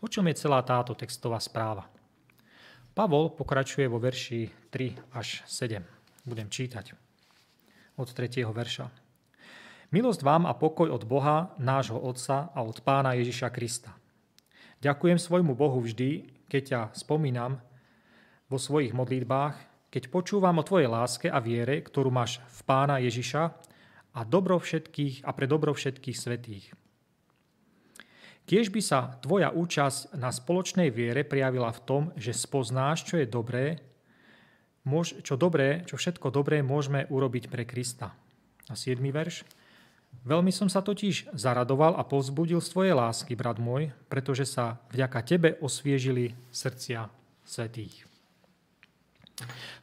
O 0.00 0.08
čom 0.08 0.24
je 0.32 0.40
celá 0.40 0.64
táto 0.64 0.96
textová 0.96 1.36
správa? 1.36 1.84
Pavol 2.96 3.28
pokračuje 3.36 3.84
vo 3.92 4.00
verši 4.00 4.72
3 4.72 5.12
až 5.12 5.44
7. 5.44 5.84
Budem 6.24 6.48
čítať 6.48 6.96
od 8.00 8.08
3. 8.08 8.40
verša. 8.40 8.88
Milosť 9.92 10.20
vám 10.24 10.48
a 10.48 10.56
pokoj 10.56 10.88
od 10.88 11.04
Boha, 11.04 11.52
nášho 11.60 12.00
Otca 12.00 12.48
a 12.56 12.64
od 12.64 12.80
Pána 12.80 13.12
Ježiša 13.20 13.52
Krista– 13.52 13.92
Ďakujem 14.78 15.18
svojmu 15.18 15.58
Bohu 15.58 15.82
vždy, 15.82 16.30
keď 16.46 16.62
ťa 16.62 16.80
spomínam 16.94 17.58
vo 18.46 18.58
svojich 18.62 18.94
modlitbách, 18.94 19.58
keď 19.90 20.06
počúvam 20.06 20.62
o 20.62 20.66
Tvojej 20.66 20.86
láske 20.86 21.26
a 21.26 21.42
viere, 21.42 21.82
ktorú 21.82 22.14
máš 22.14 22.38
v 22.46 22.60
Pána 22.62 23.02
Ježiša 23.02 23.42
a, 24.14 24.20
dobro 24.22 24.54
všetkých, 24.54 25.26
a 25.26 25.34
pre 25.34 25.50
dobro 25.50 25.74
všetkých 25.74 26.16
svetých. 26.16 26.66
Tiež 28.48 28.70
by 28.70 28.80
sa 28.80 29.18
tvoja 29.20 29.50
účasť 29.52 30.14
na 30.16 30.30
spoločnej 30.30 30.94
viere 30.94 31.26
prijavila 31.26 31.74
v 31.74 31.84
tom, 31.84 32.02
že 32.14 32.30
spoznáš, 32.30 33.04
čo 33.04 33.20
je 33.20 33.26
dobré, 33.26 33.82
čo 35.20 35.34
dobré, 35.36 35.84
čo 35.84 36.00
všetko 36.00 36.32
dobré 36.32 36.62
môžeme 36.64 37.04
urobiť 37.10 37.50
pre 37.50 37.66
Krista. 37.68 38.14
A 38.70 38.72
7. 38.72 39.02
verš. 39.10 39.42
Veľmi 40.28 40.52
som 40.52 40.68
sa 40.68 40.84
totiž 40.84 41.32
zaradoval 41.32 41.96
a 41.96 42.04
povzbudil 42.04 42.60
z 42.60 42.68
tvojej 42.68 42.92
lásky, 42.92 43.32
brat 43.32 43.56
môj, 43.56 43.88
pretože 44.12 44.44
sa 44.44 44.76
vďaka 44.92 45.20
tebe 45.24 45.48
osviežili 45.64 46.36
srdcia 46.52 47.08
svetých. 47.48 48.04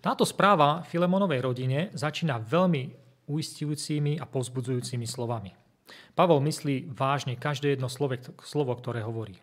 Táto 0.04 0.28
správa 0.28 0.86
Filemonovej 0.86 1.42
rodine 1.42 1.80
začína 1.98 2.38
veľmi 2.38 2.94
uistujúcimi 3.26 4.22
a 4.22 4.30
povzbudzujúcimi 4.30 5.08
slovami. 5.10 5.56
Pavol 6.14 6.46
myslí 6.46 6.94
vážne 6.94 7.40
každé 7.40 7.78
jedno 7.78 7.90
slovo, 7.90 8.74
ktoré 8.78 9.02
hovorí. 9.02 9.42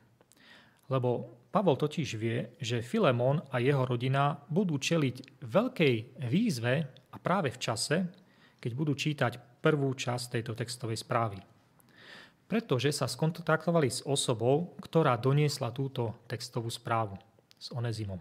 Lebo 0.87 1.35
Pavol 1.53 1.77
totiž 1.77 2.09
vie, 2.17 2.55
že 2.63 2.85
Filemon 2.85 3.43
a 3.53 3.61
jeho 3.61 3.85
rodina 3.85 4.41
budú 4.49 4.79
čeliť 4.81 5.45
veľkej 5.45 5.95
výzve 6.31 6.75
a 7.13 7.17
práve 7.21 7.53
v 7.53 7.59
čase, 7.61 7.97
keď 8.57 8.73
budú 8.73 8.97
čítať 8.97 9.52
prvú 9.63 9.95
časť 9.95 10.37
tejto 10.37 10.59
textovej 10.59 10.99
správy. 10.99 11.39
Pretože 12.51 12.93
sa 12.93 13.09
skontaktovali 13.09 13.89
s 13.89 14.03
osobou, 14.05 14.75
ktorá 14.83 15.17
doniesla 15.17 15.73
túto 15.73 16.19
textovú 16.29 16.69
správu 16.69 17.17
s 17.57 17.71
Onezimom. 17.73 18.21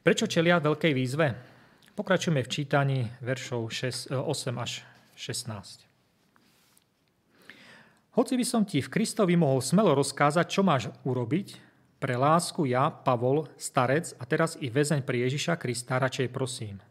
Prečo 0.00 0.30
čelia 0.30 0.62
veľkej 0.62 0.92
výzve? 0.94 1.26
Pokračujeme 1.92 2.40
v 2.46 2.48
čítaní 2.48 2.98
veršov 3.18 3.68
6, 3.68 4.14
8 4.14 4.24
e, 4.24 4.56
až 4.56 4.72
16. 5.18 5.84
Hoci 8.14 8.34
by 8.38 8.46
som 8.46 8.62
ti 8.64 8.78
v 8.80 8.88
Kristovi 8.88 9.34
mohol 9.34 9.60
smelo 9.60 9.92
rozkázať, 9.98 10.46
čo 10.48 10.62
máš 10.62 10.88
urobiť, 11.02 11.68
pre 11.98 12.14
lásku 12.14 12.62
ja, 12.70 12.94
Pavol, 12.94 13.50
starec 13.58 14.14
a 14.22 14.24
teraz 14.24 14.54
i 14.62 14.70
väzeň 14.70 15.02
pri 15.02 15.26
Ježiša 15.26 15.58
Krista 15.58 15.98
radšej 15.98 16.30
prosím– 16.30 16.78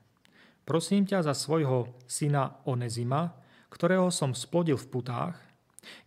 Prosím 0.67 1.07
ťa 1.07 1.23
za 1.23 1.31
svojho 1.31 1.87
syna 2.11 2.59
Onezima, 2.67 3.31
ktorého 3.71 4.11
som 4.11 4.35
splodil 4.35 4.75
v 4.75 4.91
putách, 4.91 5.39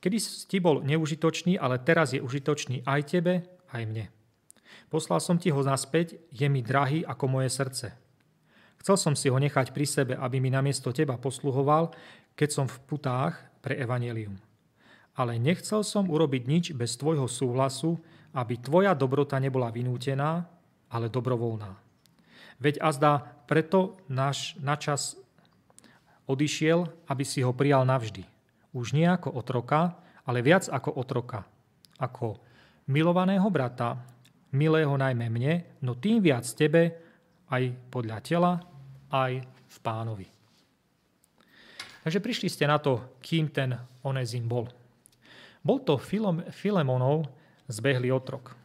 kedy 0.05 0.21
si 0.21 0.61
bol 0.61 0.85
neužitočný, 0.85 1.57
ale 1.57 1.81
teraz 1.81 2.13
je 2.13 2.21
užitočný 2.21 2.85
aj 2.85 3.01
tebe, 3.09 3.49
aj 3.73 3.89
mne. 3.89 4.13
Poslal 4.93 5.25
som 5.25 5.41
ti 5.41 5.49
ho 5.49 5.65
naspäť, 5.65 6.21
je 6.29 6.45
mi 6.53 6.61
drahý 6.61 7.01
ako 7.09 7.41
moje 7.41 7.49
srdce. 7.49 7.97
Chcel 8.85 8.97
som 9.01 9.15
si 9.17 9.33
ho 9.33 9.39
nechať 9.41 9.73
pri 9.73 9.89
sebe, 9.89 10.13
aby 10.13 10.45
mi 10.45 10.53
namiesto 10.53 10.93
teba 10.93 11.17
posluhoval, 11.17 11.97
keď 12.37 12.49
som 12.53 12.67
v 12.69 12.77
putách 12.85 13.41
pre 13.65 13.81
evanelium. 13.81 14.37
Ale 15.17 15.41
nechcel 15.41 15.81
som 15.89 16.05
urobiť 16.05 16.43
nič 16.45 16.65
bez 16.77 17.01
tvojho 17.01 17.25
súhlasu, 17.25 17.97
aby 18.37 18.61
tvoja 18.61 18.93
dobrota 18.93 19.41
nebola 19.41 19.73
vynútená, 19.73 20.45
ale 20.93 21.09
dobrovoľná. 21.09 21.90
Veď 22.61 22.85
azda 22.85 23.25
preto 23.49 23.97
náš 24.07 24.55
načas 24.61 25.17
odišiel, 26.29 26.87
aby 27.09 27.25
si 27.27 27.41
ho 27.41 27.51
prijal 27.51 27.89
navždy. 27.89 28.23
Už 28.77 28.95
nie 28.95 29.09
ako 29.09 29.35
otroka, 29.35 29.99
ale 30.29 30.45
viac 30.45 30.69
ako 30.71 30.95
otroka. 30.95 31.43
Ako 31.99 32.39
milovaného 32.87 33.49
brata, 33.51 33.99
milého 34.55 34.95
najmä 34.95 35.27
mne, 35.27 35.55
no 35.83 35.99
tým 35.99 36.23
viac 36.23 36.47
tebe, 36.55 36.95
aj 37.51 37.75
podľa 37.91 38.19
tela, 38.23 38.53
aj 39.11 39.43
v 39.43 39.77
pánovi. 39.83 40.29
Takže 42.07 42.23
prišli 42.23 42.49
ste 42.49 42.65
na 42.71 42.79
to, 42.79 43.19
kým 43.21 43.51
ten 43.51 43.75
Onezim 44.07 44.47
bol. 44.47 44.71
Bol 45.61 45.85
to 45.85 46.01
Filemonov 46.49 47.29
zbehlý 47.69 48.09
otrok. 48.15 48.57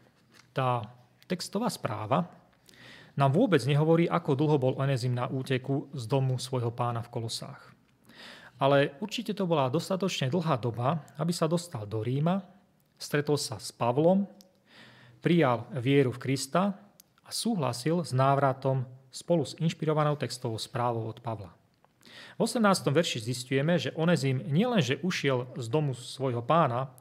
Tá 0.56 0.80
textová 1.28 1.68
správa 1.68 2.24
nám 3.16 3.32
vôbec 3.32 3.64
nehovorí, 3.64 4.12
ako 4.12 4.36
dlho 4.36 4.58
bol 4.60 4.74
Onezim 4.76 5.16
na 5.16 5.32
úteku 5.32 5.88
z 5.96 6.04
domu 6.08 6.36
svojho 6.36 6.72
pána 6.72 7.00
v 7.00 7.12
Kolosách. 7.12 7.72
Ale 8.60 8.96
určite 9.04 9.36
to 9.36 9.48
bola 9.48 9.72
dostatočne 9.72 10.32
dlhá 10.32 10.56
doba, 10.60 11.04
aby 11.20 11.32
sa 11.32 11.48
dostal 11.48 11.84
do 11.84 12.00
Ríma, 12.00 12.44
stretol 12.96 13.36
sa 13.36 13.60
s 13.60 13.72
Pavlom, 13.76 14.28
prijal 15.20 15.68
vieru 15.76 16.16
v 16.16 16.22
Krista 16.22 16.76
a 17.24 17.30
súhlasil 17.32 18.04
s 18.04 18.16
návratom 18.16 18.88
spolu 19.12 19.44
s 19.48 19.56
inšpirovanou 19.60 20.20
textovou 20.20 20.60
správou 20.60 21.08
od 21.08 21.20
Pavla. 21.20 21.52
V 22.36 22.40
18. 22.44 22.92
verši 22.92 23.24
zistujeme, 23.24 23.80
že 23.80 23.96
Onezim 23.96 24.44
nielenže 24.52 25.00
ušiel 25.00 25.48
z 25.56 25.66
domu 25.72 25.96
svojho 25.96 26.44
pána, 26.44 26.92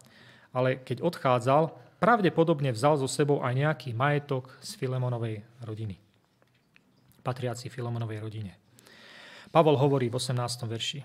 ale 0.55 0.79
keď 0.79 1.03
odchádzal, 1.03 1.75
pravdepodobne 2.05 2.69
vzal 2.69 3.01
so 3.01 3.09
sebou 3.09 3.41
aj 3.41 3.57
nejaký 3.57 3.97
majetok 3.97 4.53
z 4.61 4.77
Filemonovej 4.77 5.41
rodiny. 5.65 5.97
Patriaci 7.25 7.73
Filemonovej 7.73 8.21
rodine. 8.21 8.53
Pavol 9.49 9.81
hovorí 9.81 10.13
v 10.13 10.21
18. 10.21 10.37
verši. 10.69 11.01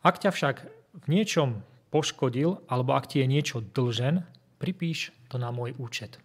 Ak 0.00 0.16
ťa 0.16 0.32
však 0.32 0.56
v 1.04 1.06
niečom 1.12 1.60
poškodil, 1.92 2.64
alebo 2.72 2.96
ak 2.96 3.12
ti 3.12 3.20
je 3.20 3.28
niečo 3.28 3.60
dlžen, 3.60 4.24
pripíš 4.56 5.12
to 5.28 5.36
na 5.36 5.52
môj 5.52 5.76
účet. 5.76 6.16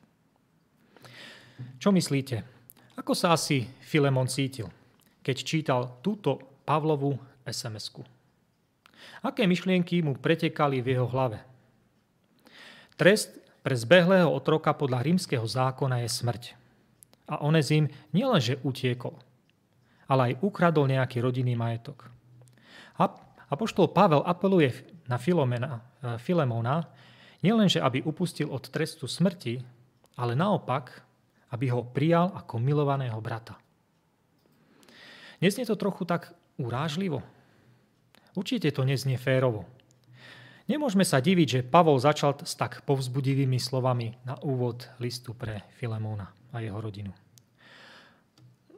Čo 1.84 1.92
myslíte? 1.92 2.48
Ako 2.96 3.12
sa 3.12 3.36
asi 3.36 3.68
Filemon 3.84 4.32
cítil, 4.32 4.72
keď 5.20 5.36
čítal 5.44 5.82
túto 6.00 6.40
Pavlovu 6.64 7.20
SMS-ku. 7.44 8.08
Aké 9.28 9.44
myšlienky 9.44 10.00
mu 10.00 10.16
pretekali 10.16 10.80
v 10.80 10.96
jeho 10.96 11.08
hlave? 11.12 11.44
Trest 12.96 13.47
pre 13.68 13.76
zbehlého 13.76 14.32
otroka 14.32 14.72
podľa 14.72 15.04
rímskeho 15.04 15.44
zákona 15.44 16.00
je 16.00 16.08
smrť. 16.08 16.44
A 17.28 17.44
Onezim 17.44 17.92
nielenže 18.16 18.64
utiekol, 18.64 19.20
ale 20.08 20.32
aj 20.32 20.40
ukradol 20.40 20.88
nejaký 20.88 21.20
rodinný 21.20 21.60
majetok. 21.60 22.08
A 22.96 23.12
Apoštol 23.52 23.92
Pavel 23.92 24.24
apeluje 24.24 24.72
na 25.12 25.20
Filomena, 25.20 25.84
e, 26.00 26.16
Filemona, 26.16 26.88
nielenže 27.44 27.84
aby 27.84 28.08
upustil 28.08 28.48
od 28.48 28.72
trestu 28.72 29.04
smrti, 29.04 29.60
ale 30.16 30.32
naopak, 30.32 31.04
aby 31.52 31.68
ho 31.68 31.84
prijal 31.84 32.32
ako 32.40 32.64
milovaného 32.64 33.20
brata. 33.20 33.60
Je 35.44 35.52
to 35.52 35.76
trochu 35.76 36.08
tak 36.08 36.32
urážlivo? 36.56 37.20
Určite 38.32 38.72
to 38.72 38.88
neznie 38.88 39.20
férovo. 39.20 39.68
Nemôžeme 40.68 41.08
sa 41.08 41.24
diviť, 41.24 41.48
že 41.48 41.64
Pavol 41.64 41.96
začal 41.96 42.36
s 42.44 42.52
tak 42.60 42.84
povzbudivými 42.84 43.56
slovami 43.56 44.20
na 44.28 44.36
úvod 44.44 44.92
listu 45.00 45.32
pre 45.32 45.64
Filemóna 45.80 46.36
a 46.52 46.60
jeho 46.60 46.76
rodinu. 46.84 47.16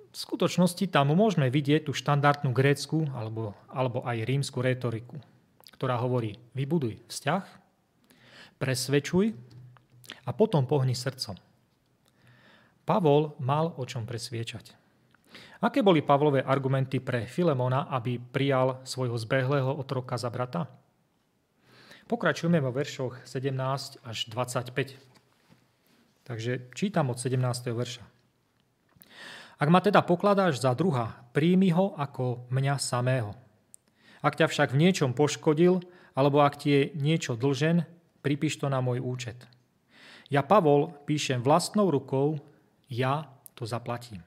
V 0.10 0.17
skutočnosti 0.17 0.86
tam 0.93 1.10
môžeme 1.17 1.50
vidieť 1.50 1.89
tú 1.89 1.93
štandardnú 1.98 2.53
grécku 2.53 3.10
alebo, 3.10 3.58
alebo 3.65 4.05
aj 4.05 4.22
rímsku 4.22 4.62
retoriku, 4.62 5.17
ktorá 5.81 5.98
hovorí 5.98 6.38
vybuduj 6.53 7.01
vzťah, 7.10 7.43
presvedčuj 8.62 9.34
a 10.25 10.31
potom 10.34 10.69
pohni 10.69 10.93
srdcom. 10.93 11.41
Pavol 12.86 13.34
mal 13.41 13.74
o 13.77 13.84
čom 13.89 14.05
presviečať. 14.05 14.77
Aké 15.65 15.81
boli 15.81 16.05
Pavlové 16.05 16.46
argumenty 16.46 17.01
pre 17.01 17.25
Filemona, 17.25 17.89
aby 17.89 18.22
prijal 18.22 18.81
svojho 18.86 19.17
zbehlého 19.17 19.74
otroka 19.74 20.17
za 20.17 20.29
brata? 20.29 20.78
Pokračujeme 22.09 22.57
vo 22.57 22.73
veršoch 22.73 23.21
17 23.21 24.01
až 24.01 24.17
25. 24.33 24.97
Takže 26.25 26.73
čítam 26.73 27.13
od 27.13 27.21
17. 27.21 27.37
verša. 27.69 28.01
Ak 29.61 29.69
ma 29.69 29.77
teda 29.77 30.01
pokladáš 30.01 30.57
za 30.57 30.73
druha, 30.73 31.21
príjmi 31.37 31.69
ho 31.69 31.93
ako 31.93 32.49
mňa 32.49 32.81
samého. 32.81 33.38
Ak 34.25 34.41
ťa 34.41 34.49
však 34.49 34.73
v 34.73 34.89
niečom 34.89 35.13
poškodil, 35.13 35.86
alebo 36.17 36.41
ak 36.41 36.57
ti 36.57 36.69
je 36.73 36.81
niečo 36.97 37.38
dlžen, 37.38 37.86
pripíš 38.25 38.57
to 38.57 38.73
na 38.73 38.81
môj 38.81 39.05
účet. 39.05 39.45
Ja, 40.34 40.41
Pavol, 40.41 40.89
píšem 41.05 41.45
vlastnou 41.45 41.93
rukou, 41.93 42.41
ja 42.89 43.29
to 43.53 43.69
zaplatím. 43.69 44.25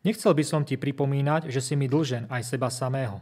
Nechcel 0.00 0.32
by 0.32 0.44
som 0.48 0.64
ti 0.64 0.80
pripomínať, 0.80 1.52
že 1.52 1.60
si 1.60 1.76
mi 1.76 1.92
dlžen 1.92 2.24
aj 2.32 2.42
seba 2.56 2.72
samého. 2.72 3.20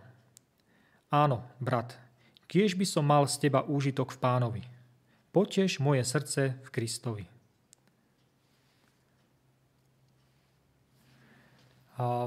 Áno, 1.10 1.42
brat, 1.58 1.99
kiež 2.50 2.74
by 2.74 2.82
som 2.82 3.06
mal 3.06 3.30
z 3.30 3.46
teba 3.46 3.62
úžitok 3.62 4.10
v 4.10 4.18
pánovi. 4.18 4.62
Potež 5.30 5.78
moje 5.78 6.02
srdce 6.02 6.58
v 6.58 6.68
Kristovi. 6.74 7.24
A... 11.94 12.26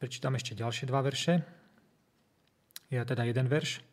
Prečítam 0.00 0.32
ešte 0.38 0.56
ďalšie 0.56 0.88
dva 0.88 1.04
verše. 1.04 1.44
Ja 2.88 3.04
teda 3.04 3.28
jeden 3.28 3.52
verš. 3.52 3.84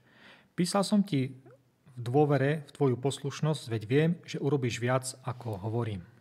Písal 0.55 0.87
som 0.87 1.03
ti 1.03 1.35
v 1.83 1.99
dôvere 1.99 2.63
v 2.69 2.71
tvoju 2.71 2.95
poslušnosť, 2.95 3.63
veď 3.67 3.83
viem, 3.89 4.11
že 4.23 4.39
urobíš 4.39 4.79
viac, 4.79 5.03
ako 5.27 5.59
hovorím. 5.59 6.14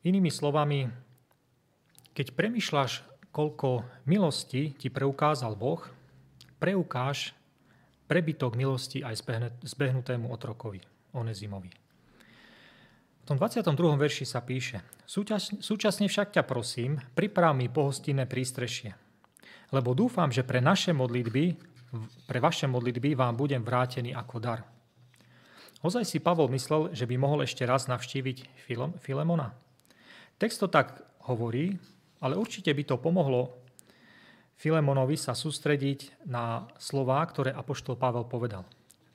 Inými 0.00 0.32
slovami, 0.32 0.88
keď 2.16 2.32
premyšľaš, 2.32 3.04
koľko 3.30 3.84
milosti 4.08 4.72
ti 4.72 4.88
preukázal 4.88 5.54
Boh, 5.54 5.84
preukáž 6.56 7.36
prebytok 8.08 8.56
milosti 8.56 9.04
aj 9.04 9.22
zbehnutému 9.62 10.32
otrokovi, 10.32 10.82
Onezimovi. 11.14 11.70
V 13.20 13.24
tom 13.28 13.38
22. 13.38 13.70
verši 14.00 14.26
sa 14.26 14.42
píše, 14.42 14.82
súčasne 15.60 16.10
však 16.10 16.34
ťa 16.34 16.42
prosím, 16.42 16.98
priprav 17.14 17.54
mi 17.54 17.70
pohostinné 17.70 18.26
prístrešie, 18.26 18.96
lebo 19.70 19.94
dúfam, 19.94 20.32
že 20.32 20.42
pre 20.42 20.58
naše 20.58 20.90
modlitby, 20.90 21.54
pre 22.26 22.42
vaše 22.42 22.66
modlitby 22.66 23.14
vám 23.14 23.38
budem 23.38 23.62
vrátený 23.62 24.10
ako 24.16 24.36
dar. 24.42 24.66
Ozaj 25.86 26.02
si 26.02 26.18
Pavol 26.18 26.50
myslel, 26.50 26.90
že 26.90 27.06
by 27.06 27.14
mohol 27.14 27.46
ešte 27.46 27.62
raz 27.62 27.86
navštíviť 27.86 28.66
Filemona? 28.98 29.54
Text 30.40 30.64
to 30.64 30.72
tak 30.72 31.04
hovorí, 31.28 31.76
ale 32.24 32.40
určite 32.40 32.72
by 32.72 32.82
to 32.88 32.96
pomohlo 32.96 33.60
Filemonovi 34.60 35.16
sa 35.16 35.32
sústrediť 35.32 36.28
na 36.28 36.68
slová, 36.76 37.24
ktoré 37.24 37.48
Apoštol 37.48 37.96
Pavel 37.96 38.28
povedal. 38.28 38.68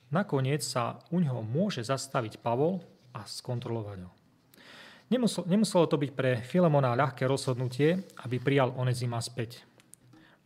Nakoniec 0.09 0.65
sa 0.65 0.97
u 1.13 1.21
ňoho 1.21 1.45
môže 1.45 1.85
zastaviť 1.85 2.41
Pavol 2.41 2.81
a 3.13 3.29
skontrolovať 3.29 4.09
ho. 4.09 4.11
Nemuselo 5.45 5.85
to 5.85 6.01
byť 6.01 6.11
pre 6.17 6.41
Filemona 6.41 6.97
ľahké 6.97 7.29
rozhodnutie, 7.29 8.01
aby 8.25 8.41
prijal 8.41 8.73
Onezima 8.73 9.21
späť. 9.21 9.61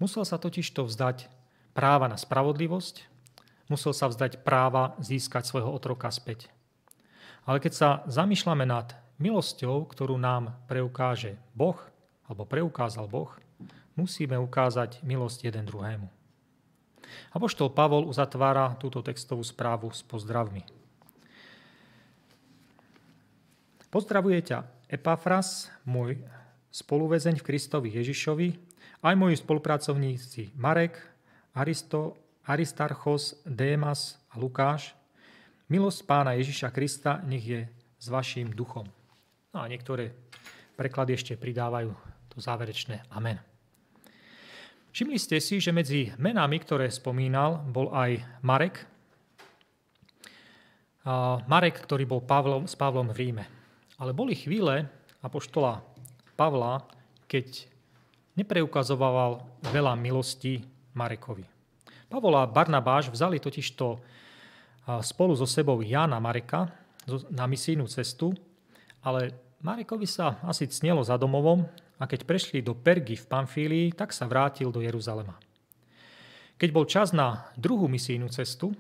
Musel 0.04 0.28
sa 0.28 0.36
totiž 0.36 0.68
to 0.76 0.84
vzdať 0.84 1.32
práva 1.72 2.12
na 2.12 2.20
spravodlivosť, 2.20 3.08
musel 3.72 3.96
sa 3.96 4.12
vzdať 4.12 4.44
práva 4.44 5.00
získať 5.00 5.48
svojho 5.48 5.72
otroka 5.72 6.12
späť. 6.12 6.52
Ale 7.48 7.64
keď 7.64 7.72
sa 7.72 7.90
zamýšľame 8.04 8.68
nad 8.68 9.00
milosťou, 9.20 9.86
ktorú 9.86 10.16
nám 10.16 10.56
preukáže 10.66 11.36
Boh, 11.52 11.78
alebo 12.26 12.48
preukázal 12.48 13.06
Boh, 13.12 13.30
musíme 14.00 14.40
ukázať 14.40 15.04
milosť 15.04 15.52
jeden 15.52 15.68
druhému. 15.68 16.08
Apoštol 17.36 17.70
Pavol 17.76 18.08
uzatvára 18.08 18.74
túto 18.80 19.04
textovú 19.04 19.44
správu 19.44 19.92
s 19.92 20.02
pozdravmi. 20.02 20.64
Pozdravuje 23.90 24.40
ťa 24.46 24.66
Epafras, 24.86 25.74
môj 25.82 26.22
spoluvezeň 26.70 27.42
v 27.42 27.46
Kristovi 27.46 27.90
Ježišovi, 27.98 28.48
aj 29.02 29.16
moji 29.18 29.36
spolupracovníci 29.42 30.54
Marek, 30.54 31.02
Aristo, 31.58 32.14
Aristarchos, 32.46 33.42
Démas 33.42 34.22
a 34.30 34.38
Lukáš, 34.38 34.94
milosť 35.66 36.00
pána 36.06 36.38
Ježiša 36.38 36.70
Krista 36.70 37.22
nech 37.26 37.46
je 37.46 37.62
s 37.98 38.06
vašim 38.08 38.54
duchom. 38.54 38.99
No 39.50 39.66
a 39.66 39.70
niektoré 39.70 40.14
preklady 40.78 41.18
ešte 41.18 41.34
pridávajú 41.34 41.90
to 42.30 42.38
záverečné 42.38 43.10
Amen. 43.10 43.42
Všimli 44.94 45.18
ste 45.18 45.42
si, 45.42 45.58
že 45.58 45.74
medzi 45.74 46.14
menami, 46.22 46.62
ktoré 46.62 46.90
spomínal, 46.90 47.62
bol 47.66 47.90
aj 47.94 48.22
Marek. 48.42 48.86
Marek, 51.50 51.82
ktorý 51.86 52.06
bol 52.06 52.22
Pavlom, 52.26 52.70
s 52.70 52.74
Pavlom 52.78 53.10
v 53.10 53.18
Ríme. 53.18 53.46
Ale 54.02 54.14
boli 54.14 54.38
chvíle 54.38 54.86
apoštola 55.22 55.82
Pavla, 56.38 56.86
keď 57.30 57.70
nepreukazoval 58.38 59.46
veľa 59.70 59.94
milostí 59.98 60.62
Marekovi. 60.98 61.46
Pavol 62.10 62.34
a 62.38 62.50
Barnabáš 62.50 63.14
vzali 63.14 63.38
totižto 63.38 64.02
spolu 65.06 65.34
so 65.38 65.46
sebou 65.46 65.82
Jana 65.86 66.18
Mareka 66.18 66.70
na 67.30 67.46
misijnú 67.46 67.86
cestu, 67.86 68.34
ale 69.04 69.36
Marekovi 69.60 70.08
sa 70.08 70.40
asi 70.48 70.68
cnelo 70.72 71.04
za 71.04 71.20
domovom 71.20 71.68
a 72.00 72.04
keď 72.08 72.24
prešli 72.24 72.64
do 72.64 72.76
Pergy 72.76 73.20
v 73.20 73.28
Pamfílii, 73.28 73.88
tak 73.92 74.16
sa 74.16 74.24
vrátil 74.24 74.72
do 74.72 74.80
Jeruzalema. 74.80 75.36
Keď 76.60 76.70
bol 76.72 76.88
čas 76.88 77.16
na 77.16 77.48
druhú 77.56 77.88
misijnú 77.88 78.28
cestu, 78.32 78.76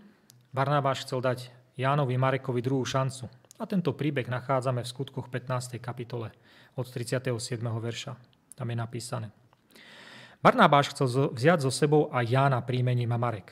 Barnabáš 0.51 1.07
chcel 1.07 1.23
dať 1.23 1.39
Jánovi 1.79 2.19
Marekovi 2.19 2.59
druhú 2.59 2.83
šancu 2.83 3.31
A 3.59 3.67
tento 3.67 3.95
príbeh 3.95 4.27
nachádzame 4.27 4.83
v 4.83 4.91
skutkoch 4.91 5.27
15. 5.31 5.79
kapitole 5.79 6.31
od 6.75 6.87
37. 6.87 7.31
verša. 7.59 8.15
Tam 8.55 8.67
je 8.67 8.75
napísané. 8.75 9.27
Barnabáš 10.39 10.95
chcel 10.95 11.31
vziať 11.31 11.67
so 11.67 11.71
sebou 11.71 12.07
aj 12.11 12.23
Jána 12.27 12.63
príjmením 12.63 13.11
Marek. 13.19 13.51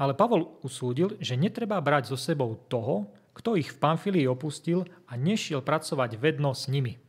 Ale 0.00 0.16
Pavol 0.16 0.60
usúdil, 0.64 1.20
že 1.20 1.36
netreba 1.36 1.76
brať 1.80 2.12
so 2.12 2.16
sebou 2.16 2.56
toho, 2.68 3.12
kto 3.34 3.58
ich 3.58 3.74
v 3.74 3.80
Pamfilii 3.82 4.30
opustil 4.30 4.86
a 5.10 5.18
nešiel 5.18 5.60
pracovať 5.60 6.16
vedno 6.16 6.54
s 6.54 6.70
nimi. 6.70 7.02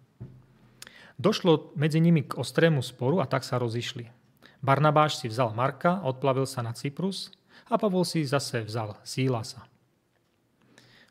Došlo 1.15 1.71
medzi 1.79 2.03
nimi 2.03 2.27
k 2.27 2.35
ostrému 2.35 2.83
sporu 2.83 3.23
a 3.23 3.29
tak 3.29 3.47
sa 3.47 3.55
rozišli. 3.55 4.11
Barnabáš 4.59 5.21
si 5.21 5.31
vzal 5.31 5.55
Marka, 5.55 6.03
odplavil 6.03 6.43
sa 6.43 6.65
na 6.65 6.75
Cyprus 6.75 7.31
a 7.71 7.79
Pavol 7.79 8.03
si 8.03 8.25
zase 8.27 8.65
vzal 8.65 8.99
Sílasa. 9.07 9.63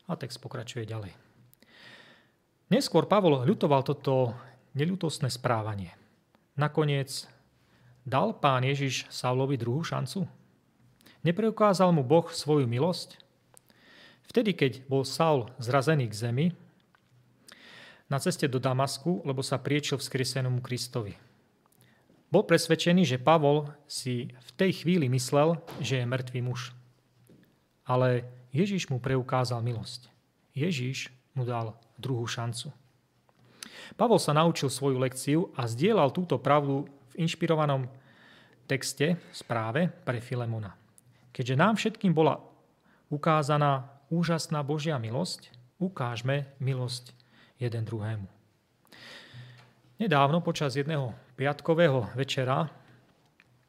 A 0.04 0.12
text 0.20 0.36
pokračuje 0.44 0.84
ďalej. 0.84 1.16
Neskôr 2.68 3.08
Pavol 3.08 3.46
ľutoval 3.48 3.80
toto 3.86 4.36
neľutostné 4.76 5.32
správanie. 5.32 5.96
Nakoniec 6.60 7.24
dal 8.04 8.36
pán 8.36 8.66
Ježiš 8.66 9.08
Saulovi 9.08 9.56
druhú 9.56 9.80
šancu? 9.80 10.28
Nepreukázal 11.24 11.88
mu 11.96 12.04
Boh 12.04 12.28
svoju 12.28 12.68
milosť? 12.68 13.23
Vtedy, 14.28 14.56
keď 14.56 14.86
bol 14.88 15.04
Saul 15.06 15.50
zrazený 15.60 16.08
k 16.10 16.18
zemi, 16.28 16.46
na 18.10 18.20
ceste 18.20 18.44
do 18.44 18.60
Damasku, 18.60 19.24
lebo 19.24 19.40
sa 19.40 19.56
priečil 19.56 19.96
vzkriesenému 19.96 20.60
Kristovi. 20.60 21.16
Bol 22.28 22.44
presvedčený, 22.44 23.06
že 23.06 23.22
Pavol 23.22 23.70
si 23.86 24.28
v 24.28 24.50
tej 24.58 24.84
chvíli 24.84 25.06
myslel, 25.08 25.56
že 25.78 26.02
je 26.02 26.06
mŕtvý 26.06 26.40
muž. 26.44 26.74
Ale 27.86 28.26
Ježiš 28.50 28.90
mu 28.90 28.98
preukázal 28.98 29.62
milosť. 29.62 30.10
Ježiš 30.54 31.14
mu 31.34 31.46
dal 31.46 31.78
druhú 31.98 32.26
šancu. 32.26 32.74
Pavol 33.94 34.18
sa 34.18 34.34
naučil 34.34 34.70
svoju 34.70 34.98
lekciu 34.98 35.54
a 35.54 35.70
zdieľal 35.70 36.10
túto 36.10 36.38
pravdu 36.42 36.90
v 37.14 37.26
inšpirovanom 37.26 37.86
texte 38.66 39.20
správe 39.30 39.86
pre 40.02 40.18
Filemona. 40.18 40.74
Keďže 41.30 41.54
nám 41.54 41.74
všetkým 41.78 42.10
bola 42.10 42.40
ukázaná 43.10 43.93
úžasná 44.10 44.60
Božia 44.66 45.00
milosť, 45.00 45.52
ukážme 45.80 46.48
milosť 46.58 47.12
jeden 47.60 47.84
druhému. 47.84 48.26
Nedávno 50.00 50.42
počas 50.42 50.74
jedného 50.74 51.14
piatkového 51.38 52.10
večera, 52.18 52.66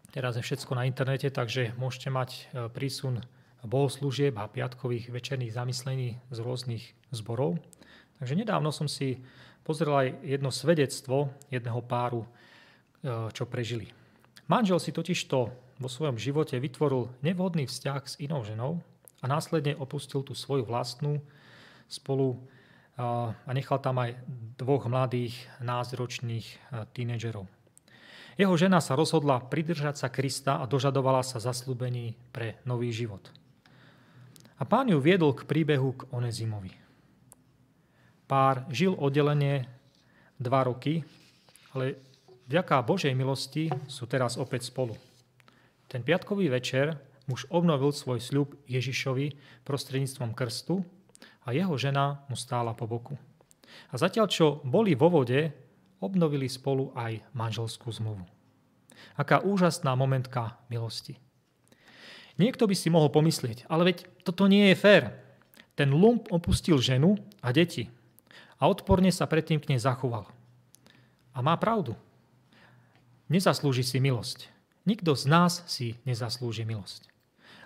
teraz 0.09 0.35
je 0.35 0.43
všetko 0.43 0.73
na 0.73 0.89
internete, 0.89 1.29
takže 1.29 1.77
môžete 1.77 2.09
mať 2.09 2.29
e, 2.33 2.41
prísun 2.73 3.21
bohoslúžieb 3.61 4.33
a 4.37 4.49
piatkových 4.49 5.13
večerných 5.13 5.53
zamyslení 5.53 6.17
z 6.33 6.37
rôznych 6.41 6.83
zborov. 7.13 7.61
Takže 8.17 8.33
nedávno 8.33 8.73
som 8.73 8.89
si 8.89 9.21
pozrel 9.61 9.93
aj 9.93 10.07
jedno 10.25 10.49
svedectvo 10.49 11.29
jedného 11.53 11.81
páru, 11.85 12.25
e, 12.25 12.27
čo 13.29 13.45
prežili. 13.45 13.93
Manžel 14.49 14.77
si 14.81 14.93
totižto 14.93 15.37
vo 15.81 15.89
svojom 15.89 16.17
živote 16.17 16.57
vytvoril 16.57 17.09
nevhodný 17.25 17.67
vzťah 17.69 18.01
s 18.05 18.15
inou 18.21 18.41
ženou 18.41 18.81
a 19.21 19.25
následne 19.27 19.77
opustil 19.77 20.23
tú 20.25 20.35
svoju 20.35 20.67
vlastnú 20.67 21.21
spolu 21.85 22.39
a 22.95 23.51
nechal 23.51 23.83
tam 23.83 23.99
aj 23.99 24.15
dvoch 24.55 24.87
mladých 24.87 25.35
názročných 25.59 26.47
tínedžerov. 26.95 27.43
Jeho 28.35 28.55
žena 28.59 28.83
sa 28.83 28.99
rozhodla 28.99 29.39
pridržať 29.39 29.95
sa 29.95 30.07
Krista 30.11 30.59
a 30.59 30.67
dožadovala 30.67 31.23
sa 31.23 31.39
zaslúbení 31.39 32.15
pre 32.35 32.59
nový 32.67 32.91
život. 32.91 33.23
A 34.59 34.63
pán 34.63 34.87
ju 34.87 34.99
viedol 34.99 35.35
k 35.35 35.47
príbehu 35.47 35.95
k 35.95 36.07
Onezimovi. 36.15 36.71
Pár 38.27 38.63
žil 38.71 38.95
oddelenie 38.95 39.67
dva 40.39 40.67
roky, 40.67 41.03
ale 41.75 41.99
vďaka 42.47 42.79
Božej 42.83 43.11
milosti 43.15 43.67
sú 43.87 44.07
teraz 44.07 44.39
opäť 44.39 44.67
spolu. 44.67 44.95
Ten 45.91 46.03
piatkový 46.03 46.47
večer 46.47 46.95
muž 47.25 47.49
obnovil 47.49 47.89
svoj 47.93 48.21
sľub 48.21 48.53
Ježišovi 48.69 49.37
prostredníctvom 49.65 50.33
krstu 50.37 50.85
a 51.45 51.53
jeho 51.53 51.73
žena 51.77 52.25
mu 52.29 52.37
stála 52.37 52.73
po 52.73 52.89
boku. 52.89 53.17
A 53.91 53.97
zatiaľ, 53.97 54.29
čo 54.29 54.45
boli 54.63 54.97
vo 54.97 55.11
vode, 55.11 55.51
obnovili 55.99 56.49
spolu 56.49 56.93
aj 56.93 57.21
manželskú 57.33 57.89
zmluvu. 57.89 58.23
Aká 59.17 59.41
úžasná 59.41 59.93
momentka 59.93 60.57
milosti. 60.69 61.17
Niekto 62.35 62.67
by 62.67 62.75
si 62.75 62.91
mohol 62.91 63.07
pomyslieť, 63.11 63.63
ale 63.71 63.93
veď 63.93 63.97
toto 64.27 64.45
nie 64.51 64.71
je 64.71 64.75
fér. 64.75 65.03
Ten 65.75 65.91
lump 65.91 66.27
opustil 66.31 66.79
ženu 66.79 67.15
a 67.39 67.55
deti 67.55 67.87
a 68.59 68.67
odporne 68.67 69.11
sa 69.11 69.27
predtým 69.27 69.59
k 69.59 69.75
nej 69.75 69.79
zachoval. 69.79 70.27
A 71.35 71.43
má 71.43 71.55
pravdu. 71.59 71.95
Nezaslúži 73.27 73.83
si 73.83 73.99
milosť. 73.99 74.51
Nikto 74.85 75.17
z 75.17 75.25
nás 75.27 75.65
si 75.65 75.97
nezaslúži 76.05 76.63
milosť. 76.63 77.14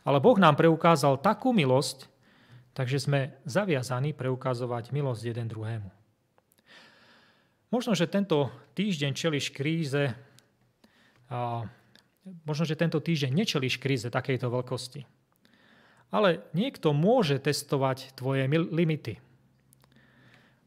Ale 0.07 0.23
Boh 0.23 0.39
nám 0.39 0.55
preukázal 0.55 1.19
takú 1.19 1.51
milosť, 1.51 2.09
Takže 2.79 2.95
sme 2.95 3.35
zaviazaní 3.43 4.15
preukazovať 4.15 4.95
milosť 4.95 5.35
jeden 5.35 5.51
druhému. 5.51 5.89
Možno, 7.75 7.91
že 7.91 8.07
tento 8.07 8.47
týždeň 8.73 9.11
čeliš 9.13 9.51
kríze, 9.51 10.15
a 11.27 11.67
možno, 12.47 12.63
že 12.63 12.79
tento 12.79 13.03
týždeň 13.03 13.35
nečeliš 13.35 13.83
kríze 13.83 14.07
takejto 14.07 14.47
veľkosti. 14.47 15.03
Ale 16.15 16.41
niekto 16.55 16.95
môže 16.95 17.37
testovať 17.37 18.15
tvoje 18.15 18.47
limity. 18.49 19.19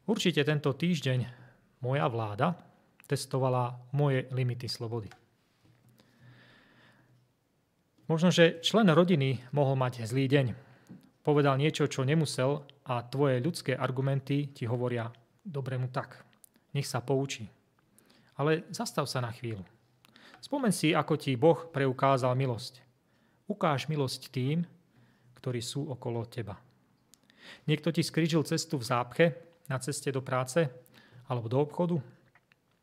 Určite 0.05 0.45
tento 0.45 0.69
týždeň 0.69 1.27
moja 1.81 2.07
vláda 2.07 2.55
testovala 3.09 3.75
moje 3.89 4.29
limity 4.29 4.69
slobody. 4.69 5.22
Možno, 8.11 8.29
že 8.31 8.59
člen 8.59 8.91
rodiny 8.91 9.39
mohol 9.55 9.79
mať 9.79 10.03
zlý 10.03 10.27
deň 10.27 10.73
povedal 11.23 11.55
niečo, 11.55 11.87
čo 11.87 12.03
nemusel 12.03 12.67
a 12.83 12.99
tvoje 13.07 13.39
ľudské 13.39 13.71
argumenty 13.73 14.51
ti 14.51 14.67
hovoria, 14.67 15.07
dobre 15.39 15.79
mu 15.79 15.87
tak, 15.87 16.19
nech 16.75 16.85
sa 16.85 16.99
poučí. 16.99 17.47
Ale 18.35 18.67
zastav 18.69 19.07
sa 19.07 19.23
na 19.23 19.31
chvíľu. 19.31 19.63
Spomen 20.43 20.75
si, 20.75 20.91
ako 20.91 21.15
ti 21.15 21.39
Boh 21.39 21.71
preukázal 21.71 22.35
milosť. 22.35 22.83
Ukáž 23.47 23.87
milosť 23.87 24.27
tým, 24.27 24.67
ktorí 25.39 25.63
sú 25.63 25.87
okolo 25.87 26.27
teba. 26.27 26.59
Niekto 27.67 27.95
ti 27.95 28.03
skrížil 28.03 28.43
cestu 28.43 28.75
v 28.75 28.87
zápche 28.87 29.25
na 29.71 29.79
ceste 29.79 30.11
do 30.11 30.19
práce 30.19 30.67
alebo 31.31 31.47
do 31.47 31.63
obchodu 31.63 31.95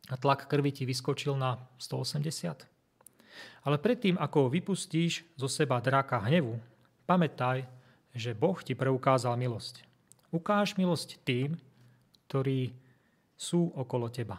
a 0.09 0.17
tlak 0.17 0.49
krvi 0.49 0.73
ti 0.73 0.89
vyskočil 0.89 1.37
na 1.37 1.61
180. 1.77 2.80
Ale 3.65 3.77
predtým, 3.77 4.17
ako 4.17 4.49
vypustíš 4.49 5.25
zo 5.37 5.49
seba 5.49 5.79
dráka 5.79 6.21
hnevu, 6.25 6.57
pamätaj, 7.05 7.67
že 8.15 8.35
Boh 8.35 8.59
ti 8.63 8.75
preukázal 8.75 9.39
milosť. 9.39 9.87
Ukáž 10.31 10.79
milosť 10.79 11.19
tým, 11.23 11.59
ktorí 12.31 12.71
sú 13.35 13.75
okolo 13.75 14.07
teba. 14.13 14.39